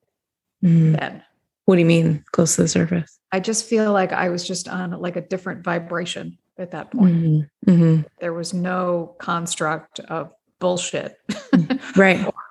Mhm. 0.63 0.99
then. 0.99 1.23
what 1.65 1.75
do 1.75 1.79
you 1.79 1.85
mean 1.85 2.23
close 2.31 2.55
to 2.55 2.61
the 2.63 2.67
surface 2.67 3.19
I 3.31 3.39
just 3.41 3.65
feel 3.65 3.91
like 3.91 4.11
I 4.13 4.29
was 4.29 4.47
just 4.47 4.67
on 4.69 4.91
like 4.91 5.15
a 5.17 5.21
different 5.21 5.63
vibration 5.63 6.37
at 6.57 6.71
that 6.71 6.91
point. 6.91 7.15
Mhm. 7.15 7.49
Mhm. 7.67 8.05
There 8.19 8.33
was 8.33 8.53
no 8.53 9.15
construct 9.19 9.99
of 10.01 10.31
bullshit, 10.59 11.17
right 11.95 12.25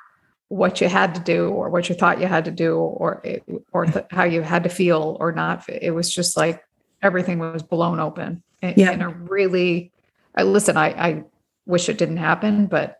what 0.48 0.80
you 0.80 0.88
had 0.88 1.14
to 1.16 1.20
do 1.20 1.48
or 1.48 1.70
what 1.70 1.88
you 1.88 1.94
thought 1.94 2.20
you 2.20 2.26
had 2.26 2.44
to 2.44 2.50
do 2.50 2.76
or 2.78 3.20
it, 3.24 3.42
or 3.72 3.87
th- 3.87 4.04
how 4.11 4.24
you 4.24 4.42
had 4.42 4.62
to 4.62 4.68
feel 4.68 5.16
or 5.20 5.32
not. 5.32 5.68
It 5.68 5.90
was 5.90 6.12
just 6.12 6.37
like 6.37 6.62
everything 7.02 7.38
was 7.38 7.62
blown 7.62 7.98
open 8.00 8.42
in, 8.62 8.74
Yeah. 8.76 8.92
in 8.92 9.02
a 9.02 9.09
really. 9.09 9.92
I 10.35 10.42
listen. 10.44 10.76
I, 10.76 10.88
I 10.90 11.24
wish 11.66 11.88
it 11.88 11.98
didn't 11.98 12.18
happen, 12.18 12.66
but 12.66 12.98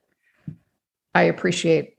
I 1.15 1.23
appreciate 1.25 1.97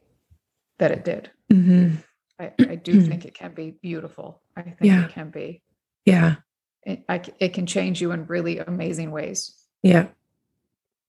that 0.79 0.91
it 0.91 1.05
did. 1.05 1.31
Mhm. 1.51 2.03
I, 2.39 2.51
I 2.59 2.75
do 2.75 3.01
think 3.01 3.25
it 3.25 3.33
can 3.33 3.53
be 3.53 3.71
beautiful. 3.81 4.41
I 4.55 4.61
think 4.63 4.77
Yeah. 4.81 5.05
it 5.05 5.11
can 5.11 5.29
be. 5.29 5.61
yeah 6.05 6.35
It, 6.83 7.03
I 7.09 7.21
it 7.39 7.53
can 7.53 7.65
change 7.65 7.99
you 8.01 8.11
in 8.11 8.25
really 8.27 8.59
amazing 8.59 9.11
ways. 9.11 9.53
yeah 9.83 10.07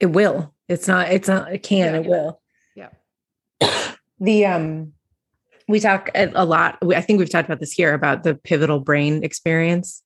it 0.00 0.06
will 0.06 0.54
it's 0.68 0.86
not 0.86 1.10
it's 1.10 1.26
not 1.28 1.52
it 1.52 1.62
can 1.62 1.94
Yeah. 1.94 2.00
it 2.00 2.06
will 2.06 2.40
Yeah. 2.76 2.88
the 4.20 4.46
um 4.46 4.92
we 5.68 5.80
talk 5.80 6.10
a 6.14 6.44
lot 6.44 6.78
i 6.94 7.00
think 7.00 7.18
we've 7.18 7.30
talked 7.30 7.48
about 7.48 7.60
this 7.60 7.72
here 7.72 7.94
about 7.94 8.22
the 8.22 8.34
pivotal 8.34 8.80
brain 8.80 9.22
experience. 9.22 10.02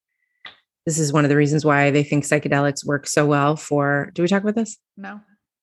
This 0.84 0.98
is 0.98 1.12
one 1.12 1.24
of 1.24 1.28
the 1.28 1.36
reasons 1.36 1.64
why 1.64 1.90
they 1.90 2.02
think 2.02 2.24
psychedelics 2.24 2.84
work 2.84 3.06
so 3.06 3.24
well 3.24 3.56
for 3.56 4.10
do 4.14 4.22
we 4.22 4.28
talk 4.28 4.42
about 4.42 4.56
this? 4.56 4.76
No. 4.96 5.20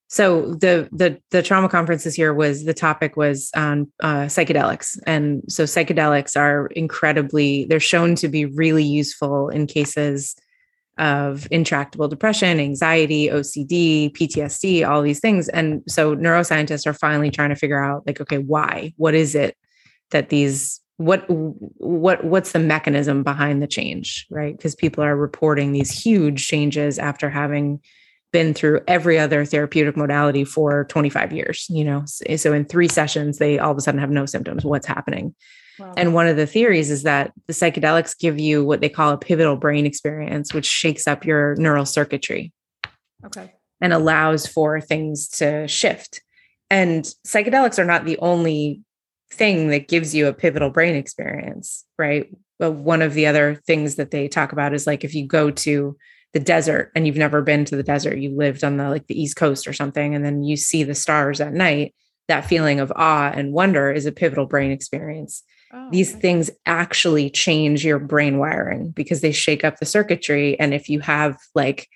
So 0.08 0.56
the 0.56 0.90
the 0.92 1.20
the 1.30 1.44
trauma 1.44 1.70
conference 1.70 2.04
this 2.04 2.18
year 2.18 2.34
was 2.34 2.64
the 2.64 2.74
topic 2.74 3.16
was 3.16 3.52
on 3.56 3.92
uh, 4.00 4.26
psychedelics. 4.26 4.98
And 5.06 5.44
so 5.48 5.66
psychedelics 5.66 6.36
are 6.36 6.68
incredibly 6.68 7.66
they're 7.66 7.80
shown 7.80 8.16
to 8.16 8.28
be 8.28 8.46
really 8.46 8.84
useful 8.84 9.50
in 9.50 9.68
cases 9.68 10.36
of 11.00 11.48
intractable 11.50 12.08
depression 12.08 12.60
anxiety 12.60 13.28
ocd 13.30 14.12
ptsd 14.14 14.88
all 14.88 15.02
these 15.02 15.20
things. 15.20 15.48
And 15.50 15.82
so 15.88 16.16
neuroscientists 16.16 16.86
are 16.86 16.94
finally 16.94 17.32
trying 17.32 17.50
to 17.50 17.56
figure 17.56 17.84
out 17.84 18.06
like 18.06 18.22
okay 18.22 18.38
why? 18.38 18.94
What 18.98 19.16
is 19.16 19.34
it 19.34 19.56
that 20.12 20.30
these 20.30 20.82
what 20.98 21.24
what 21.28 22.24
what's 22.26 22.52
the 22.52 22.60
mechanism 22.60 23.24
behind 23.24 23.62
the 23.62 23.68
change 23.68 24.28
right? 24.30 24.56
Because 24.56 24.76
people 24.76 25.04
are 25.04 25.16
reporting 25.16 25.72
these 25.72 25.90
huge 25.90 26.46
changes 26.46 27.00
after 27.00 27.30
having 27.30 27.80
been 28.32 28.54
through 28.54 28.82
every 28.88 29.18
other 29.18 29.44
therapeutic 29.44 29.98
modality 29.98 30.44
for 30.44 30.84
25 30.86 31.32
years 31.32 31.66
you 31.70 31.86
know? 31.86 32.04
So 32.06 32.54
in 32.54 32.66
three 32.66 32.90
sessions 32.90 33.38
they 33.38 33.58
all 33.58 33.72
of 33.72 33.78
a 33.78 33.82
sudden 33.82 34.02
have 34.02 34.12
no 34.12 34.26
symptoms. 34.26 34.66
What's 34.66 34.88
happening 34.88 35.34
wow. 35.80 35.94
and 35.98 36.14
one 36.14 36.28
of 36.28 36.36
the 36.36 36.48
theories 36.48 36.92
is 36.92 37.04
that 37.04 37.32
the 37.48 37.54
psychedelics 37.54 38.18
give 38.18 38.40
you 38.40 38.64
what 38.64 38.82
they 38.82 38.90
call 38.90 39.12
a 39.12 39.18
pivotal 39.18 39.56
brain 39.56 39.86
experience 39.86 40.54
which 40.54 40.66
shakes 40.66 41.08
up 41.08 41.26
your 41.26 41.56
neural 41.56 41.86
circuitry 41.86 42.52
okay 43.26 43.54
and 43.82 43.94
allows 43.94 44.46
for 44.46 44.82
things 44.82 45.28
to 45.28 45.68
shift 45.68 46.22
and 46.70 47.04
psychedelics 47.26 47.80
are 47.80 47.86
not 47.86 48.06
the 48.06 48.18
only 48.20 48.82
thing 49.32 49.68
that 49.70 49.88
gives 49.88 50.14
you 50.14 50.28
a 50.28 50.34
pivotal 50.34 50.70
brain 50.70 50.96
experience, 50.96 51.86
right? 51.98 52.30
But 52.58 52.72
one 52.72 53.02
of 53.02 53.14
the 53.14 53.28
other 53.28 53.56
things 53.56 53.96
that 53.96 54.12
they 54.12 54.28
talk 54.28 54.52
about 54.52 54.74
is 54.74 54.86
like 54.86 55.04
if 55.04 55.16
you 55.16 55.26
go 55.26 55.52
to 55.52 55.98
the 56.34 56.40
desert 56.40 56.92
and 56.96 57.08
you've 57.08 57.16
never 57.16 57.42
been 57.42 57.66
to 57.66 57.76
the 57.76 57.84
desert, 57.84 58.18
you 58.18 58.36
lived 58.36 58.64
on 58.64 58.78
the 58.78 58.90
like 58.90 59.08
the 59.08 59.20
East 59.20 59.36
Coast 59.36 59.68
or 59.68 59.74
something, 59.74 60.14
and 60.14 60.24
then 60.24 60.44
you 60.44 60.58
see 60.58 60.84
the 60.84 60.96
stars 60.96 61.42
at 61.42 61.54
night, 61.54 61.96
that 62.28 62.46
feeling 62.46 62.80
of 62.80 62.92
awe 62.96 63.32
and 63.34 63.54
wonder 63.54 63.92
is 63.92 64.06
a 64.06 64.12
pivotal 64.12 64.46
brain 64.46 64.72
experience. 64.72 65.44
Oh, 65.72 65.90
These 65.92 66.12
okay. 66.12 66.22
things 66.22 66.52
actually 66.66 67.30
change 67.30 67.86
your 67.86 68.00
brain 68.00 68.38
wiring 68.38 68.92
because 68.92 69.22
they 69.22 69.32
shake 69.32 69.64
up 69.64 69.78
the 69.78 69.86
circuitry. 69.86 70.60
And 70.60 70.74
if 70.74 70.90
you 70.90 71.00
have 71.02 71.38
like 71.54 71.88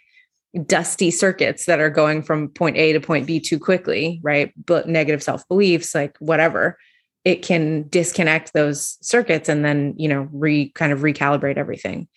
dusty 0.65 1.09
circuits 1.09 1.65
that 1.65 1.79
are 1.79 1.89
going 1.89 2.21
from 2.21 2.49
point 2.49 2.77
A 2.77 2.93
to 2.93 2.99
point 2.99 3.25
B 3.25 3.39
too 3.39 3.57
quickly, 3.57 4.19
right? 4.21 4.53
But 4.63 4.88
negative 4.88 5.23
self 5.23 5.47
beliefs, 5.47 5.95
like 5.95 6.15
whatever, 6.19 6.77
it 7.25 7.41
can 7.41 7.88
disconnect 7.89 8.53
those 8.53 8.97
circuits 9.01 9.49
and 9.49 9.63
then 9.63 9.93
you 9.97 10.07
know 10.07 10.27
re 10.31 10.69
kind 10.69 10.91
of 10.91 10.99
recalibrate 10.99 11.57
everything 11.57 12.07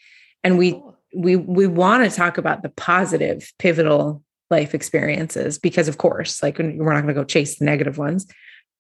and 0.43 0.59
we 0.59 0.81
we 1.15 1.37
we 1.37 1.67
want 1.67 2.09
to 2.09 2.15
talk 2.15 2.39
about 2.39 2.63
the 2.63 2.69
positive 2.71 3.53
pivotal 3.59 4.23
life 4.51 4.75
experiences 4.75 5.59
because 5.59 5.89
of 5.89 5.99
course 5.99 6.43
like 6.43 6.59
we're 6.59 6.93
not 6.93 7.03
going 7.03 7.07
to 7.09 7.15
go 7.15 7.25
chase 7.25 7.59
the 7.59 7.65
negative 7.65 7.99
ones 7.99 8.27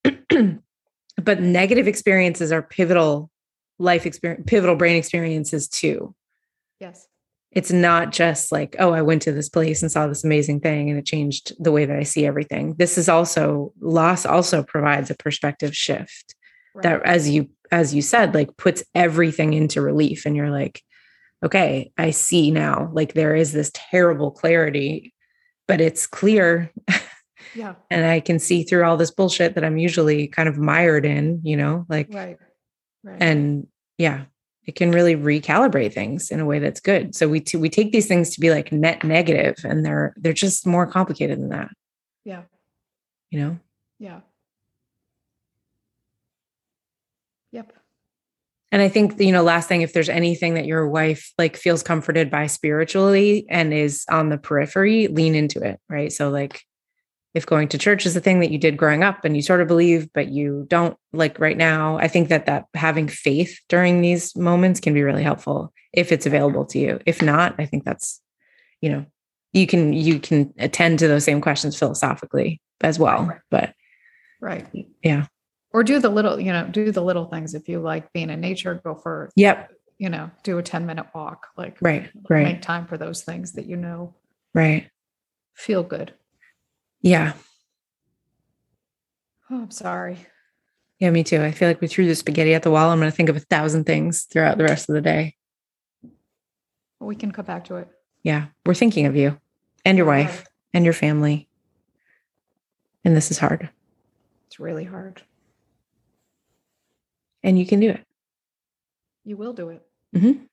but 1.22 1.40
negative 1.40 1.88
experiences 1.88 2.52
are 2.52 2.62
pivotal 2.62 3.30
life 3.78 4.06
experience 4.06 4.44
pivotal 4.46 4.76
brain 4.76 4.96
experiences 4.96 5.68
too. 5.68 6.14
Yes. 6.80 7.06
It's 7.52 7.72
not 7.72 8.12
just 8.12 8.52
like 8.52 8.76
oh 8.78 8.92
i 8.92 9.02
went 9.02 9.22
to 9.22 9.32
this 9.32 9.48
place 9.48 9.82
and 9.82 9.90
saw 9.90 10.06
this 10.06 10.24
amazing 10.24 10.60
thing 10.60 10.90
and 10.90 10.98
it 10.98 11.06
changed 11.06 11.52
the 11.62 11.72
way 11.72 11.84
that 11.84 11.98
i 11.98 12.02
see 12.02 12.26
everything. 12.26 12.74
This 12.78 12.98
is 12.98 13.08
also 13.08 13.72
loss 13.80 14.26
also 14.26 14.62
provides 14.62 15.10
a 15.10 15.16
perspective 15.16 15.74
shift 15.74 16.34
right. 16.74 16.82
that 16.82 17.02
as 17.04 17.28
you 17.28 17.48
as 17.70 17.94
you 17.94 18.02
said 18.02 18.34
like 18.34 18.56
puts 18.56 18.84
everything 18.94 19.52
into 19.52 19.80
relief 19.80 20.26
and 20.26 20.36
you're 20.36 20.50
like 20.50 20.82
okay 21.44 21.92
i 21.98 22.10
see 22.10 22.50
now 22.50 22.90
like 22.92 23.14
there 23.14 23.34
is 23.34 23.52
this 23.52 23.70
terrible 23.74 24.30
clarity 24.30 25.12
but 25.66 25.80
it's 25.80 26.06
clear 26.06 26.70
yeah 27.54 27.74
and 27.90 28.06
i 28.06 28.20
can 28.20 28.38
see 28.38 28.62
through 28.62 28.84
all 28.84 28.96
this 28.96 29.10
bullshit 29.10 29.54
that 29.54 29.64
i'm 29.64 29.78
usually 29.78 30.26
kind 30.28 30.48
of 30.48 30.58
mired 30.58 31.04
in 31.04 31.40
you 31.44 31.56
know 31.56 31.84
like 31.88 32.08
right 32.10 32.38
right 33.04 33.18
and 33.20 33.66
yeah 33.98 34.24
it 34.66 34.74
can 34.74 34.90
really 34.90 35.14
recalibrate 35.14 35.92
things 35.92 36.30
in 36.30 36.40
a 36.40 36.44
way 36.44 36.58
that's 36.58 36.80
good. 36.80 37.14
So 37.14 37.28
we 37.28 37.40
t- 37.40 37.56
we 37.56 37.68
take 37.68 37.92
these 37.92 38.08
things 38.08 38.34
to 38.34 38.40
be 38.40 38.50
like 38.50 38.72
net 38.72 39.04
negative, 39.04 39.56
and 39.64 39.86
they're 39.86 40.12
they're 40.16 40.32
just 40.32 40.66
more 40.66 40.86
complicated 40.86 41.38
than 41.38 41.50
that. 41.50 41.68
Yeah. 42.24 42.42
You 43.30 43.38
know. 43.40 43.58
Yeah. 43.98 44.20
Yep. 47.52 47.72
And 48.72 48.82
I 48.82 48.88
think 48.88 49.20
you 49.20 49.30
know, 49.30 49.44
last 49.44 49.68
thing, 49.68 49.82
if 49.82 49.92
there's 49.92 50.08
anything 50.08 50.54
that 50.54 50.66
your 50.66 50.88
wife 50.88 51.32
like 51.38 51.56
feels 51.56 51.84
comforted 51.84 52.28
by 52.28 52.48
spiritually 52.48 53.46
and 53.48 53.72
is 53.72 54.04
on 54.10 54.30
the 54.30 54.38
periphery, 54.38 55.06
lean 55.06 55.36
into 55.36 55.62
it, 55.62 55.78
right? 55.88 56.12
So 56.12 56.28
like 56.28 56.62
if 57.36 57.44
going 57.44 57.68
to 57.68 57.76
church 57.76 58.06
is 58.06 58.14
the 58.14 58.20
thing 58.20 58.40
that 58.40 58.50
you 58.50 58.56
did 58.56 58.78
growing 58.78 59.04
up 59.04 59.22
and 59.22 59.36
you 59.36 59.42
sort 59.42 59.60
of 59.60 59.68
believe 59.68 60.08
but 60.14 60.28
you 60.28 60.64
don't 60.68 60.96
like 61.12 61.38
right 61.38 61.58
now 61.58 61.98
i 61.98 62.08
think 62.08 62.30
that 62.30 62.46
that 62.46 62.64
having 62.74 63.06
faith 63.08 63.60
during 63.68 64.00
these 64.00 64.34
moments 64.34 64.80
can 64.80 64.94
be 64.94 65.02
really 65.02 65.22
helpful 65.22 65.70
if 65.92 66.12
it's 66.12 66.26
available 66.26 66.64
to 66.66 66.78
you. 66.78 66.98
If 67.04 67.20
not 67.20 67.54
i 67.58 67.66
think 67.66 67.84
that's 67.84 68.22
you 68.80 68.88
know 68.88 69.04
you 69.52 69.66
can 69.66 69.92
you 69.92 70.18
can 70.18 70.54
attend 70.58 70.98
to 71.00 71.08
those 71.08 71.24
same 71.24 71.42
questions 71.42 71.78
philosophically 71.78 72.60
as 72.80 72.98
well 72.98 73.38
but 73.50 73.74
right. 74.40 74.66
Yeah. 75.02 75.26
Or 75.72 75.82
do 75.82 75.98
the 75.98 76.08
little 76.08 76.40
you 76.40 76.52
know 76.52 76.66
do 76.66 76.90
the 76.90 77.02
little 77.02 77.26
things 77.26 77.54
if 77.54 77.68
you 77.68 77.80
like 77.80 78.12
being 78.14 78.30
in 78.30 78.40
nature 78.40 78.80
go 78.82 78.94
for 78.94 79.30
yep. 79.36 79.72
You 79.98 80.10
know 80.10 80.30
do 80.42 80.58
a 80.58 80.62
10 80.62 80.86
minute 80.86 81.06
walk 81.14 81.48
like 81.56 81.78
right 81.80 82.10
right. 82.28 82.44
make 82.44 82.62
time 82.62 82.86
for 82.86 82.98
those 82.98 83.22
things 83.24 83.52
that 83.52 83.66
you 83.66 83.76
know 83.76 84.14
right. 84.54 84.90
feel 85.54 85.82
good 85.82 86.12
yeah. 87.00 87.34
Oh, 89.50 89.62
I'm 89.62 89.70
sorry. 89.70 90.26
Yeah, 90.98 91.10
me 91.10 91.24
too. 91.24 91.42
I 91.42 91.50
feel 91.52 91.68
like 91.68 91.80
we 91.80 91.88
threw 91.88 92.06
the 92.06 92.14
spaghetti 92.14 92.54
at 92.54 92.62
the 92.62 92.70
wall. 92.70 92.90
I'm 92.90 92.98
going 92.98 93.10
to 93.10 93.16
think 93.16 93.28
of 93.28 93.36
a 93.36 93.40
thousand 93.40 93.84
things 93.84 94.24
throughout 94.24 94.58
the 94.58 94.64
rest 94.64 94.88
of 94.88 94.94
the 94.94 95.00
day. 95.00 95.34
We 96.98 97.14
can 97.14 97.30
come 97.30 97.44
back 97.44 97.64
to 97.66 97.76
it. 97.76 97.88
Yeah. 98.22 98.46
We're 98.64 98.74
thinking 98.74 99.06
of 99.06 99.14
you 99.14 99.38
and 99.84 99.98
your 99.98 100.06
wife 100.06 100.46
and 100.72 100.84
your 100.84 100.94
family. 100.94 101.48
And 103.04 103.14
this 103.14 103.30
is 103.30 103.38
hard. 103.38 103.70
It's 104.46 104.58
really 104.58 104.84
hard. 104.84 105.22
And 107.44 107.58
you 107.58 107.66
can 107.66 107.78
do 107.78 107.90
it. 107.90 108.04
You 109.24 109.36
will 109.36 109.52
do 109.52 109.68
it. 109.68 109.82
Mm-hmm. 110.14 110.44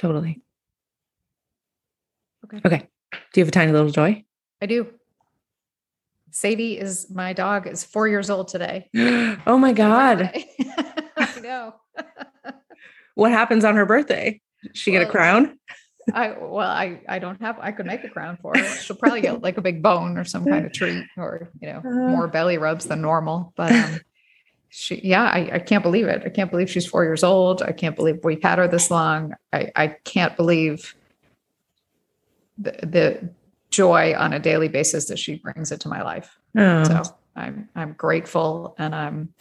Totally. 0.00 0.42
Okay. 2.54 2.60
Okay. 2.64 2.88
Do 3.32 3.40
you 3.40 3.42
have 3.42 3.48
a 3.48 3.52
tiny 3.52 3.72
little 3.72 3.90
joy? 3.90 4.24
I 4.60 4.66
do. 4.66 4.88
Sadie 6.30 6.78
is 6.78 7.10
my 7.10 7.32
dog 7.32 7.66
is 7.66 7.84
four 7.84 8.06
years 8.08 8.30
old 8.30 8.48
today. 8.48 8.88
oh 9.46 9.58
my 9.58 9.72
God. 9.72 10.30
I 11.16 11.40
know. 11.40 11.74
what 13.14 13.32
happens 13.32 13.64
on 13.64 13.76
her 13.76 13.86
birthday? 13.86 14.40
she 14.72 14.90
well, 14.90 15.00
get 15.00 15.08
a 15.08 15.10
crown? 15.10 15.58
I 16.12 16.30
well, 16.38 16.68
I 16.68 17.00
I 17.08 17.18
don't 17.18 17.40
have 17.40 17.58
I 17.60 17.72
could 17.72 17.86
make 17.86 18.04
a 18.04 18.08
crown 18.08 18.38
for 18.40 18.52
her. 18.56 18.64
She'll 18.64 18.96
probably 18.96 19.20
get 19.20 19.42
like 19.42 19.58
a 19.58 19.62
big 19.62 19.82
bone 19.82 20.16
or 20.16 20.24
some 20.24 20.44
kind 20.44 20.64
of 20.64 20.72
treat 20.74 21.04
or 21.16 21.50
you 21.60 21.68
know, 21.68 21.78
uh-huh. 21.78 22.08
more 22.08 22.28
belly 22.28 22.58
rubs 22.58 22.86
than 22.86 23.00
normal. 23.00 23.52
But 23.56 23.72
um 23.72 24.00
she 24.70 25.00
yeah, 25.02 25.24
I, 25.24 25.50
I 25.54 25.58
can't 25.58 25.82
believe 25.82 26.06
it. 26.06 26.22
I 26.24 26.28
can't 26.28 26.50
believe 26.50 26.70
she's 26.70 26.86
four 26.86 27.04
years 27.04 27.24
old. 27.24 27.62
I 27.62 27.72
can't 27.72 27.96
believe 27.96 28.20
we've 28.22 28.42
had 28.42 28.58
her 28.58 28.68
this 28.68 28.90
long. 28.90 29.34
I, 29.52 29.70
I 29.74 29.86
can't 30.04 30.36
believe 30.36 30.94
the, 32.58 32.72
the 32.82 33.30
joy 33.70 34.14
on 34.16 34.32
a 34.32 34.38
daily 34.38 34.68
basis 34.68 35.06
that 35.06 35.18
she 35.18 35.36
brings 35.36 35.72
into 35.72 35.88
my 35.88 36.02
life. 36.02 36.36
Oh. 36.56 36.84
So 36.84 37.02
I'm 37.36 37.68
I'm 37.74 37.92
grateful 37.92 38.74
and 38.78 38.94
I'm 38.94 39.34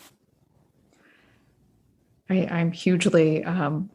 I, 2.30 2.48
I'm 2.52 2.72
hugely 2.72 3.44
um, 3.44 3.90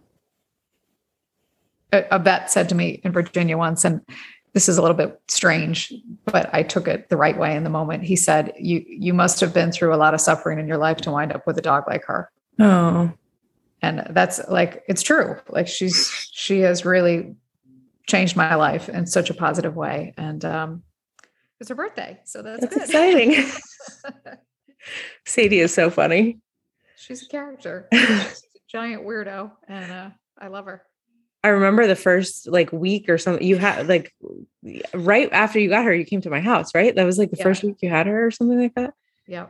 a, 1.93 2.05
a 2.11 2.19
vet 2.19 2.51
said 2.51 2.69
to 2.71 2.75
me 2.75 3.01
in 3.05 3.13
Virginia 3.13 3.57
once, 3.59 3.85
and 3.85 4.01
this 4.55 4.69
is 4.69 4.79
a 4.79 4.83
little 4.83 4.97
bit 4.97 5.21
strange, 5.29 5.93
but 6.25 6.49
I 6.53 6.63
took 6.63 6.89
it 6.89 7.09
the 7.09 7.17
right 7.17 7.39
way 7.39 7.55
in 7.55 7.65
the 7.65 7.71
moment. 7.71 8.05
He 8.05 8.17
said, 8.17 8.53
"You 8.59 8.85
you 8.87 9.15
must 9.15 9.41
have 9.41 9.55
been 9.55 9.73
through 9.73 9.95
a 9.95 9.97
lot 9.97 10.15
of 10.15 10.21
suffering 10.21 10.59
in 10.59 10.67
your 10.67 10.79
life 10.79 10.99
to 10.99 11.11
wind 11.11 11.33
up 11.33 11.47
with 11.47 11.59
a 11.59 11.63
dog 11.63 11.85
like 11.87 12.05
her." 12.07 12.31
Oh, 12.59 13.13
and 13.83 14.07
that's 14.11 14.41
like 14.49 14.83
it's 14.89 15.03
true. 15.03 15.37
Like 15.49 15.69
she's 15.69 16.11
she 16.33 16.61
has 16.61 16.85
really 16.85 17.35
changed 18.07 18.37
my 18.37 18.55
life 18.55 18.89
in 18.89 19.07
such 19.07 19.31
a 19.31 19.35
positive 19.35 19.77
way. 19.77 20.15
And 20.17 20.45
um, 20.45 20.83
it's 21.61 21.69
her 21.69 21.75
birthday, 21.75 22.21
so 22.25 22.43
that's, 22.43 22.61
that's 22.61 22.77
exciting. 22.77 23.35
Sadie 25.27 25.61
is 25.61 25.73
so 25.73 25.91
funny. 25.91 26.41
She's 26.97 27.23
a 27.23 27.29
character. 27.29 27.89
She's 27.93 28.03
a 28.03 28.61
giant 28.71 29.05
weirdo, 29.05 29.53
and 29.69 29.93
uh, 29.93 30.11
I 30.39 30.49
love 30.49 30.67
her. 30.67 30.83
I 31.45 31.49
remember 31.49 31.87
the 31.87 31.97
first 31.97 32.47
like 32.49 32.73
week 32.73 33.09
or 33.09 33.19
something 33.19 33.45
you 33.45 33.57
had 33.57 33.89
like 33.89 34.15
right 34.95 35.29
after 35.33 35.59
you 35.59 35.69
got 35.69 35.85
her, 35.85 35.93
you 35.93 36.05
came 36.05 36.21
to 36.21 36.31
my 36.31 36.41
house, 36.41 36.73
right? 36.75 36.95
That 36.95 37.05
was 37.05 37.19
like 37.19 37.33
the 37.33 37.37
Yeah. 37.37 37.43
first 37.43 37.65
week 37.65 37.77
you 37.83 37.89
had 37.89 38.07
her 38.07 38.27
or 38.27 38.31
something 38.31 38.61
like 38.61 38.75
that. 38.77 38.95
Yeah. 39.27 39.47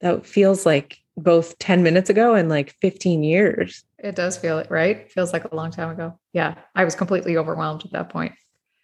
That 0.00 0.24
feels 0.24 0.64
like 0.64 0.96
both 1.18 1.58
10 1.58 1.82
minutes 1.82 2.08
ago 2.08 2.34
and 2.34 2.48
like 2.48 2.74
15 2.80 3.22
years. 3.22 3.84
It 4.02 4.14
does 4.14 4.38
feel 4.38 4.58
it, 4.58 4.70
right? 4.70 5.10
Feels 5.12 5.32
like 5.32 5.44
a 5.44 5.54
long 5.54 5.70
time 5.70 5.90
ago. 5.90 6.18
Yeah. 6.32 6.54
I 6.74 6.84
was 6.84 6.94
completely 6.94 7.36
overwhelmed 7.36 7.84
at 7.84 7.92
that 7.92 8.08
point. 8.08 8.32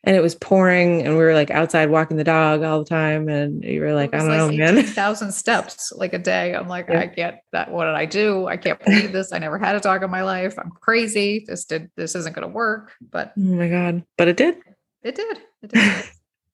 And 0.05 0.15
it 0.15 0.21
was 0.21 0.37
pouring 0.37 1.03
and 1.03 1.15
we 1.17 1.25
were 1.25 1.35
like 1.35 1.51
outside 1.51 1.91
walking 1.91 2.17
the 2.17 2.23
dog 2.23 2.63
all 2.63 2.79
the 2.79 2.85
time. 2.89 3.29
And 3.29 3.65
you 3.65 3.81
were 3.81 3.93
like, 3.93 4.15
I 4.15 4.19
don't 4.19 4.29
know, 4.29 4.53
man. 4.53 4.83
thousand 4.85 5.33
steps 5.33 5.93
like 5.97 6.13
a 6.13 6.19
day. 6.19 6.55
I'm 6.55 6.69
like, 6.69 6.87
Yeah. 6.89 7.01
I 7.01 7.07
can't 7.09 7.37
that 7.53 7.73
what 7.73 7.87
did 7.87 7.95
I 7.95 8.05
do? 8.05 8.47
I 8.47 8.57
can't 8.57 8.79
believe 8.85 9.11
this. 9.13 9.33
I 9.33 9.39
never 9.39 9.59
had 9.59 9.75
a 9.75 9.81
dog 9.81 10.05
in 10.05 10.11
my 10.11 10.23
life. 10.23 10.55
I'm 10.59 10.71
crazy. 10.71 11.45
This 11.49 11.65
did 11.65 11.91
this 11.97 12.15
isn't 12.15 12.35
gonna 12.35 12.47
work. 12.47 12.93
But 13.01 13.33
Oh 13.37 13.41
my 13.41 13.69
God. 13.69 14.05
But 14.17 14.29
it 14.29 14.37
did. 14.37 14.59
it 15.03 15.17
did. 15.17 15.39
It 15.63 15.73
did. 15.73 16.05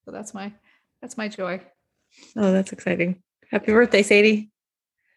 so 0.06 0.12
that's 0.12 0.32
my 0.32 0.52
that's 1.02 1.18
my 1.18 1.28
joy. 1.28 1.60
Oh, 2.36 2.52
that's 2.52 2.72
exciting. 2.72 3.22
Happy 3.50 3.72
birthday, 3.72 4.02
Sadie. 4.02 4.50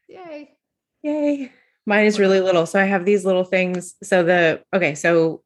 Yay. 0.09 0.57
Yay. 1.03 1.51
Mine 1.85 2.05
is 2.05 2.19
really 2.19 2.39
little. 2.39 2.65
So 2.65 2.79
I 2.79 2.85
have 2.85 3.05
these 3.05 3.25
little 3.25 3.43
things. 3.43 3.95
So 4.03 4.23
the 4.23 4.63
okay, 4.73 4.95
so 4.95 5.43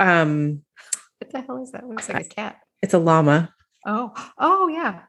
um 0.00 0.62
What 1.20 1.30
the 1.32 1.40
hell 1.42 1.62
is 1.62 1.72
that? 1.72 1.86
Looks 1.88 2.08
like 2.08 2.26
a 2.26 2.28
cat. 2.28 2.56
it's 2.82 2.94
a 2.94 2.98
llama. 2.98 3.52
Oh, 3.86 4.12
oh 4.38 4.68
yeah. 4.68 5.02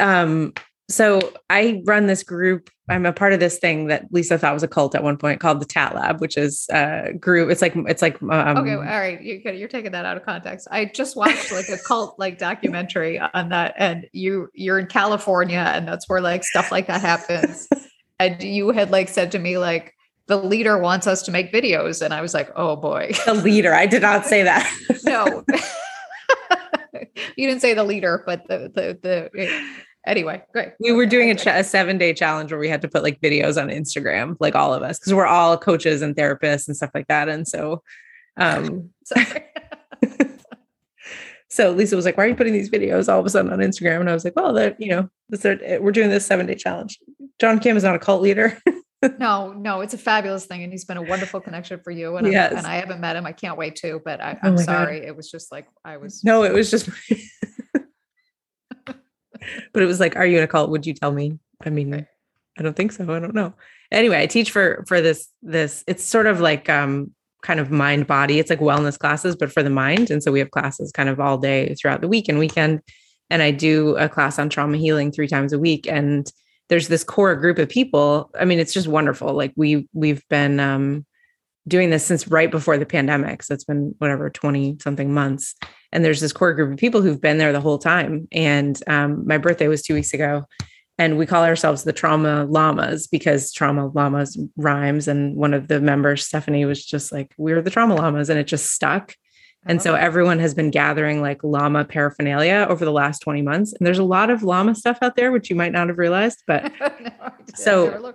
Um 0.00 0.52
so 0.90 1.32
I 1.48 1.82
run 1.86 2.06
this 2.06 2.22
group. 2.22 2.68
I'm 2.90 3.06
a 3.06 3.12
part 3.12 3.32
of 3.32 3.40
this 3.40 3.58
thing 3.58 3.86
that 3.86 4.04
Lisa 4.12 4.36
thought 4.36 4.52
was 4.52 4.62
a 4.62 4.68
cult 4.68 4.94
at 4.94 5.02
one 5.02 5.16
point 5.16 5.40
called 5.40 5.58
the 5.58 5.64
Tat 5.64 5.94
Lab, 5.94 6.20
which 6.20 6.36
is 6.36 6.66
a 6.70 7.14
group. 7.18 7.50
It's 7.50 7.62
like 7.62 7.72
it's 7.74 8.02
like 8.02 8.20
um, 8.22 8.30
Okay, 8.30 8.74
all 8.74 8.82
right. 8.82 9.18
you're, 9.22 9.54
you're 9.54 9.68
taking 9.68 9.92
that 9.92 10.04
out 10.04 10.18
of 10.18 10.26
context. 10.26 10.68
I 10.70 10.84
just 10.84 11.16
watched 11.16 11.50
like 11.52 11.70
a 11.70 11.78
cult 11.78 12.18
like 12.18 12.36
documentary 12.36 13.18
on 13.18 13.48
that, 13.48 13.74
and 13.78 14.06
you 14.12 14.48
you're 14.52 14.78
in 14.78 14.86
California, 14.86 15.64
and 15.74 15.88
that's 15.88 16.06
where 16.06 16.20
like 16.20 16.44
stuff 16.44 16.70
like 16.70 16.86
that 16.88 17.00
happens. 17.00 17.66
and 18.18 18.42
you 18.42 18.70
had 18.70 18.90
like 18.90 19.08
said 19.08 19.32
to 19.32 19.38
me 19.38 19.58
like 19.58 19.94
the 20.26 20.36
leader 20.36 20.78
wants 20.78 21.06
us 21.06 21.22
to 21.22 21.30
make 21.30 21.52
videos, 21.52 22.02
and 22.02 22.14
I 22.14 22.20
was 22.20 22.34
like, 22.34 22.50
oh 22.56 22.76
boy, 22.76 23.12
the 23.26 23.34
leader. 23.34 23.74
I 23.74 23.86
did 23.86 24.02
not 24.02 24.26
say 24.26 24.42
that. 24.42 24.70
no. 25.04 25.44
you 27.36 27.46
didn't 27.46 27.60
say 27.60 27.74
the 27.74 27.84
leader, 27.84 28.22
but 28.26 28.46
the 28.48 28.70
the 28.74 28.98
the. 29.02 29.64
Anyway, 30.06 30.42
great. 30.52 30.68
we 30.80 30.92
were 30.92 31.06
doing 31.06 31.30
a, 31.30 31.34
ch- 31.34 31.46
a 31.46 31.64
seven 31.64 31.96
day 31.96 32.12
challenge 32.12 32.52
where 32.52 32.60
we 32.60 32.68
had 32.68 32.82
to 32.82 32.88
put 32.88 33.02
like 33.02 33.18
videos 33.22 33.60
on 33.60 33.68
Instagram, 33.68 34.36
like 34.38 34.54
all 34.54 34.74
of 34.74 34.82
us, 34.82 34.98
because 34.98 35.14
we're 35.14 35.24
all 35.24 35.56
coaches 35.56 36.02
and 36.02 36.14
therapists 36.14 36.66
and 36.66 36.76
stuff 36.76 36.90
like 36.94 37.06
that. 37.06 37.30
And 37.30 37.48
so, 37.48 37.82
um, 38.36 38.90
Sorry. 39.04 39.44
So 41.54 41.70
Lisa 41.70 41.94
was 41.96 42.04
like, 42.04 42.16
"Why 42.16 42.24
are 42.24 42.28
you 42.28 42.34
putting 42.34 42.52
these 42.52 42.68
videos 42.70 43.12
all 43.12 43.20
of 43.20 43.26
a 43.26 43.30
sudden 43.30 43.52
on 43.52 43.60
Instagram?" 43.60 44.00
And 44.00 44.10
I 44.10 44.14
was 44.14 44.24
like, 44.24 44.34
"Well, 44.36 44.52
that 44.54 44.80
you 44.80 44.88
know, 44.88 45.08
this 45.28 45.44
are, 45.46 45.58
we're 45.80 45.92
doing 45.92 46.10
this 46.10 46.26
seven 46.26 46.46
day 46.46 46.54
challenge." 46.56 46.98
John 47.40 47.58
Kim 47.60 47.76
is 47.76 47.84
not 47.84 47.94
a 47.94 47.98
cult 47.98 48.22
leader. 48.22 48.58
No, 49.18 49.52
no, 49.52 49.82
it's 49.82 49.92
a 49.92 49.98
fabulous 49.98 50.46
thing, 50.46 50.62
and 50.62 50.72
he's 50.72 50.86
been 50.86 50.96
a 50.96 51.02
wonderful 51.02 51.38
connection 51.38 51.78
for 51.84 51.90
you. 51.90 52.16
And, 52.16 52.26
Yes. 52.26 52.54
and 52.56 52.66
I 52.66 52.76
haven't 52.76 53.00
met 53.02 53.16
him. 53.16 53.26
I 53.26 53.32
can't 53.32 53.58
wait 53.58 53.76
to, 53.76 54.00
but 54.02 54.18
I, 54.18 54.32
Oh 54.32 54.38
I'm 54.48 54.54
my 54.54 54.60
God. 54.60 54.64
sorry. 54.64 55.04
It 55.04 55.14
was 55.14 55.30
just 55.30 55.52
like 55.52 55.66
I 55.84 55.98
was. 55.98 56.24
no, 56.24 56.42
it 56.42 56.54
was 56.54 56.70
just, 56.70 56.88
but 58.86 59.82
it 59.82 59.84
was 59.86 60.00
like, 60.00 60.16
"Are 60.16 60.24
you 60.24 60.38
in 60.38 60.44
a 60.44 60.46
cult?" 60.48 60.70
Would 60.70 60.86
you 60.86 60.94
tell 60.94 61.12
me? 61.12 61.38
I 61.64 61.68
mean, 61.70 61.90
Right. 61.92 62.06
I 62.58 62.62
don't 62.62 62.74
think 62.74 62.92
so. 62.92 63.02
I 63.04 63.18
don't 63.18 63.34
know. 63.34 63.52
Anyway, 63.92 64.18
I 64.22 64.26
teach 64.26 64.50
for 64.50 64.84
for 64.88 65.02
this 65.02 65.28
this. 65.42 65.84
It's 65.86 66.02
sort 66.04 66.26
of 66.26 66.40
like 66.40 66.68
um 66.70 67.10
kind 67.44 67.60
of 67.60 67.70
mind 67.70 68.06
body. 68.06 68.38
It's 68.38 68.50
like 68.50 68.58
wellness 68.58 68.98
classes, 68.98 69.36
but 69.36 69.52
for 69.52 69.62
the 69.62 69.70
mind. 69.70 70.10
And 70.10 70.22
so 70.22 70.32
we 70.32 70.40
have 70.40 70.50
classes 70.50 70.90
kind 70.90 71.08
of 71.08 71.20
all 71.20 71.38
day 71.38 71.74
throughout 71.74 72.00
the 72.00 72.08
week 72.08 72.28
and 72.28 72.38
weekend. 72.38 72.80
And 73.30 73.42
I 73.42 73.52
do 73.52 73.96
a 73.96 74.08
class 74.08 74.38
on 74.38 74.48
trauma 74.48 74.76
healing 74.76 75.12
three 75.12 75.28
times 75.28 75.52
a 75.52 75.58
week. 75.58 75.86
And 75.88 76.30
there's 76.68 76.88
this 76.88 77.04
core 77.04 77.36
group 77.36 77.58
of 77.58 77.68
people. 77.68 78.30
I 78.38 78.44
mean, 78.44 78.58
it's 78.58 78.72
just 78.72 78.88
wonderful. 78.88 79.32
Like 79.34 79.52
we 79.56 79.88
we've 79.92 80.26
been 80.28 80.58
um 80.58 81.06
doing 81.66 81.90
this 81.90 82.04
since 82.04 82.28
right 82.28 82.50
before 82.50 82.76
the 82.76 82.86
pandemic. 82.86 83.42
So 83.42 83.54
it's 83.54 83.64
been 83.64 83.94
whatever, 83.98 84.28
20 84.28 84.78
something 84.82 85.12
months. 85.12 85.54
And 85.92 86.04
there's 86.04 86.20
this 86.20 86.32
core 86.32 86.52
group 86.52 86.72
of 86.72 86.78
people 86.78 87.00
who've 87.00 87.20
been 87.20 87.38
there 87.38 87.52
the 87.52 87.60
whole 87.60 87.78
time. 87.78 88.28
And 88.32 88.78
um, 88.86 89.26
my 89.26 89.38
birthday 89.38 89.68
was 89.68 89.82
two 89.82 89.94
weeks 89.94 90.12
ago. 90.12 90.44
And 90.96 91.18
we 91.18 91.26
call 91.26 91.44
ourselves 91.44 91.82
the 91.82 91.92
trauma 91.92 92.44
llamas 92.44 93.08
because 93.08 93.52
trauma 93.52 93.88
llamas 93.88 94.38
rhymes. 94.56 95.08
And 95.08 95.34
one 95.34 95.52
of 95.52 95.66
the 95.68 95.80
members, 95.80 96.24
Stephanie, 96.26 96.64
was 96.64 96.84
just 96.84 97.10
like, 97.10 97.32
We're 97.36 97.60
the 97.62 97.70
trauma 97.70 97.96
llamas. 97.96 98.30
And 98.30 98.38
it 98.38 98.46
just 98.46 98.72
stuck. 98.72 99.14
And 99.66 99.80
so 99.80 99.94
everyone 99.94 100.38
has 100.40 100.52
been 100.54 100.70
gathering 100.70 101.22
like 101.22 101.42
llama 101.42 101.84
paraphernalia 101.86 102.66
over 102.68 102.84
the 102.84 102.92
last 102.92 103.20
20 103.20 103.40
months. 103.42 103.72
And 103.72 103.86
there's 103.86 103.98
a 103.98 104.04
lot 104.04 104.28
of 104.30 104.42
llama 104.42 104.74
stuff 104.74 104.98
out 105.00 105.16
there, 105.16 105.32
which 105.32 105.48
you 105.48 105.56
might 105.56 105.72
not 105.72 105.88
have 105.88 105.96
realized. 105.98 106.42
But 106.46 106.70
No, 106.80 106.86
I 106.86 106.98
did- 107.00 107.12
I 107.20 107.30
So-. 107.56 108.14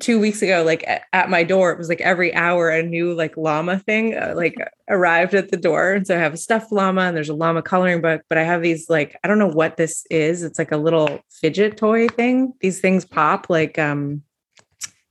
Two 0.00 0.18
weeks 0.18 0.42
ago, 0.42 0.62
like 0.64 0.84
at 1.12 1.30
my 1.30 1.44
door, 1.44 1.70
it 1.70 1.78
was 1.78 1.88
like 1.88 2.00
every 2.00 2.34
hour 2.34 2.68
a 2.68 2.82
new 2.82 3.14
like 3.14 3.36
llama 3.36 3.78
thing 3.78 4.14
uh, 4.16 4.32
like 4.36 4.56
arrived 4.88 5.34
at 5.34 5.50
the 5.50 5.56
door. 5.56 5.92
And 5.92 6.06
so 6.06 6.16
I 6.16 6.18
have 6.18 6.34
a 6.34 6.36
stuffed 6.36 6.72
llama 6.72 7.02
and 7.02 7.16
there's 7.16 7.28
a 7.28 7.34
llama 7.34 7.62
coloring 7.62 8.00
book, 8.00 8.22
but 8.28 8.36
I 8.36 8.42
have 8.42 8.60
these 8.62 8.90
like, 8.90 9.16
I 9.22 9.28
don't 9.28 9.38
know 9.38 9.46
what 9.50 9.76
this 9.76 10.04
is. 10.10 10.42
It's 10.42 10.58
like 10.58 10.72
a 10.72 10.76
little 10.76 11.20
fidget 11.30 11.76
toy 11.76 12.08
thing. 12.08 12.54
These 12.60 12.80
things 12.80 13.04
pop 13.04 13.48
like, 13.48 13.78
um, 13.78 14.22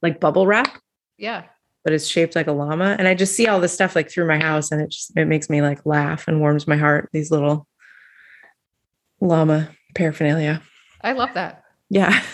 like 0.01 0.19
bubble 0.19 0.45
wrap, 0.47 0.81
Yeah. 1.17 1.43
but 1.85 1.93
it's 1.93 2.05
shaped 2.07 2.35
like 2.35 2.47
a 2.47 2.51
llama. 2.51 2.97
And 2.99 3.07
I 3.07 3.13
just 3.15 3.35
see 3.35 3.47
all 3.47 3.61
this 3.61 3.73
stuff 3.73 3.95
like 3.95 4.11
through 4.11 4.27
my 4.27 4.37
house 4.37 4.69
and 4.71 4.81
it 4.81 4.89
just, 4.89 5.15
it 5.15 5.25
makes 5.25 5.49
me 5.49 5.61
like 5.61 5.85
laugh 5.85 6.27
and 6.27 6.41
warms 6.41 6.67
my 6.67 6.75
heart. 6.77 7.09
These 7.13 7.31
little 7.31 7.67
llama 9.21 9.69
paraphernalia. 9.95 10.61
I 11.01 11.13
love 11.13 11.33
that. 11.35 11.63
Yeah. 11.89 12.21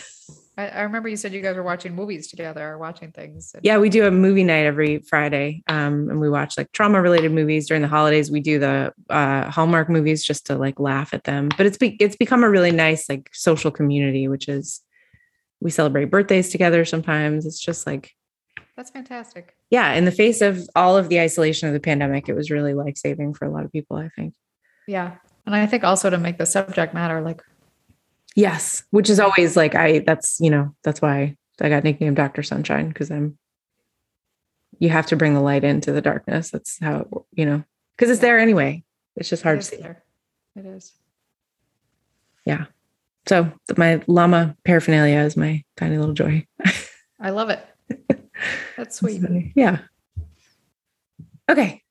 I, 0.60 0.67
I 0.67 0.82
remember 0.82 1.08
you 1.08 1.15
said 1.15 1.32
you 1.32 1.41
guys 1.41 1.56
were 1.56 1.63
watching 1.63 1.95
movies 1.95 2.28
together 2.28 2.67
or 2.67 2.78
watching 2.78 3.13
things. 3.13 3.56
Yeah, 3.62 3.78
we 3.78 3.88
do 3.88 4.06
a 4.06 4.12
movie 4.12 4.43
night 4.43 4.65
every 4.65 5.00
Friday, 5.00 5.63
um, 5.67 6.10
and 6.10 6.19
we 6.19 6.30
watch 6.30 6.58
like 6.58 6.69
trauma 6.74 7.02
related 7.02 7.32
movies 7.32 7.69
during 7.69 7.82
the 7.82 7.88
holidays. 7.88 8.30
We 8.30 8.41
do 8.41 8.60
the 8.60 8.93
uh, 9.10 9.50
Hallmark 9.50 9.89
movies 9.89 10.22
just 10.22 10.48
to 10.48 10.58
like 10.58 10.78
laugh 10.78 11.13
at 11.13 11.24
them. 11.24 11.48
But 11.56 11.65
it's 11.65 11.78
be- 11.78 11.95
it's 12.02 12.17
become 12.17 12.43
a 12.43 12.50
really 12.50 12.72
nice 12.72 13.08
like 13.08 13.30
social 13.32 13.72
community, 13.72 14.28
which 14.28 14.50
is 14.50 14.82
we 15.62 15.72
celebrate 15.72 16.06
birthdays 16.06 16.50
together. 16.50 16.84
Sometimes 16.84 17.45
it's 17.45 17.60
just 17.60 17.88
like 17.88 18.12
That's 18.76 18.91
fantastic. 18.91 19.56
yeah. 19.69 19.93
In 19.93 20.04
the 20.04 20.12
face 20.12 20.41
of 20.41 20.69
all 20.76 20.98
of 20.98 21.08
the 21.08 21.22
isolation 21.22 21.69
of 21.69 21.74
the 21.74 21.80
pandemic, 21.80 22.28
it 22.28 22.34
was 22.34 22.52
really 22.52 22.74
life 22.74 22.98
saving 22.98 23.34
for 23.34 23.45
a 23.45 23.50
lot 23.50 23.63
of 23.63 23.72
people. 23.72 23.95
I 23.95 24.10
think. 24.10 24.34
Yeah. 24.89 25.15
And 25.45 25.56
I 25.56 25.65
think 25.67 25.86
also 25.86 26.10
to 26.10 26.17
make 26.17 26.38
the 26.38 26.45
subject 26.45 26.93
matter 26.93 27.22
like 27.22 27.41
Yes, 28.39 28.84
which 28.91 29.10
is 29.10 29.19
always 29.19 29.58
like 29.58 29.75
I. 29.75 29.99
That's 29.99 30.39
you 30.39 30.49
know 30.49 30.73
that's 30.86 31.02
why 31.02 31.36
I 31.60 31.67
got 31.67 31.84
nicknamed 31.84 32.15
Doctor 32.15 32.41
Sunshine 32.41 32.88
because 32.88 33.12
I'm. 33.12 33.38
You 34.80 34.88
have 34.88 35.08
to 35.08 35.17
bring 35.17 35.34
the 35.34 35.41
light 35.41 35.65
into 35.65 35.91
the 35.91 36.02
darkness. 36.02 36.49
That's 36.49 36.80
how 36.80 37.25
you 37.34 37.45
know 37.45 37.65
because 37.97 38.10
it's 38.10 38.21
there 38.21 38.39
anyway. 38.39 38.86
It's 39.17 39.28
just 39.28 39.43
hard 39.43 39.58
it 39.58 39.63
to 39.63 39.67
see. 39.67 39.75
there. 39.75 40.04
It 40.56 40.65
is. 40.65 40.93
Yeah. 42.45 42.67
So 43.28 43.52
my 43.75 44.02
llama 44.08 44.56
paraphernalia 44.63 45.19
is 45.19 45.36
my 45.36 45.65
tiny 45.75 45.97
little 45.97 46.13
joy. 46.13 46.47
I 47.19 47.32
love 47.32 47.49
it. 47.49 47.62
That's 48.78 48.95
sweet. 48.95 49.21
Yeah. 49.54 49.80
Okay. 51.52 51.84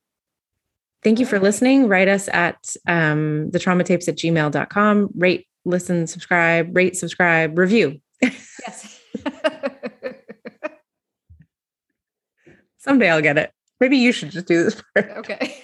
Thank 1.04 1.20
you 1.20 1.26
for 1.26 1.38
listening. 1.38 1.88
Write 1.88 2.08
us 2.08 2.26
at 2.32 2.74
um, 2.86 3.50
the 3.50 3.58
trauma 3.58 3.84
tapes 3.84 4.08
at 4.08 4.16
gmail.com. 4.16 5.10
Rate, 5.14 5.46
listen, 5.68 6.06
subscribe, 6.06 6.74
rate, 6.74 6.96
subscribe, 6.96 7.58
review. 7.58 8.00
Yes. 8.22 9.00
Someday 12.78 13.10
I'll 13.10 13.22
get 13.22 13.38
it. 13.38 13.52
Maybe 13.80 13.96
you 13.98 14.12
should 14.12 14.30
just 14.30 14.46
do 14.46 14.64
this 14.64 14.82
part. 14.94 15.10
okay. 15.18 15.62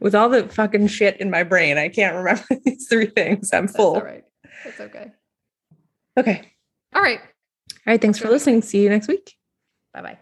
With 0.00 0.14
all 0.14 0.28
the 0.28 0.48
fucking 0.48 0.88
shit 0.88 1.20
in 1.20 1.30
my 1.30 1.42
brain, 1.42 1.78
I 1.78 1.88
can't 1.88 2.16
remember 2.16 2.44
these 2.64 2.86
three 2.88 3.06
things. 3.06 3.50
I'm 3.52 3.66
That's 3.66 3.76
full. 3.76 3.94
all 3.94 4.02
right. 4.02 4.24
That's 4.64 4.80
okay. 4.80 5.12
Okay. 6.18 6.52
All 6.94 7.02
right. 7.02 7.20
All 7.20 7.26
right. 7.86 8.00
Thanks 8.00 8.18
for 8.18 8.28
listening. 8.28 8.62
See 8.62 8.82
you 8.82 8.90
next 8.90 9.08
week. 9.08 9.34
Bye 9.92 10.18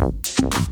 bye. 0.00 0.62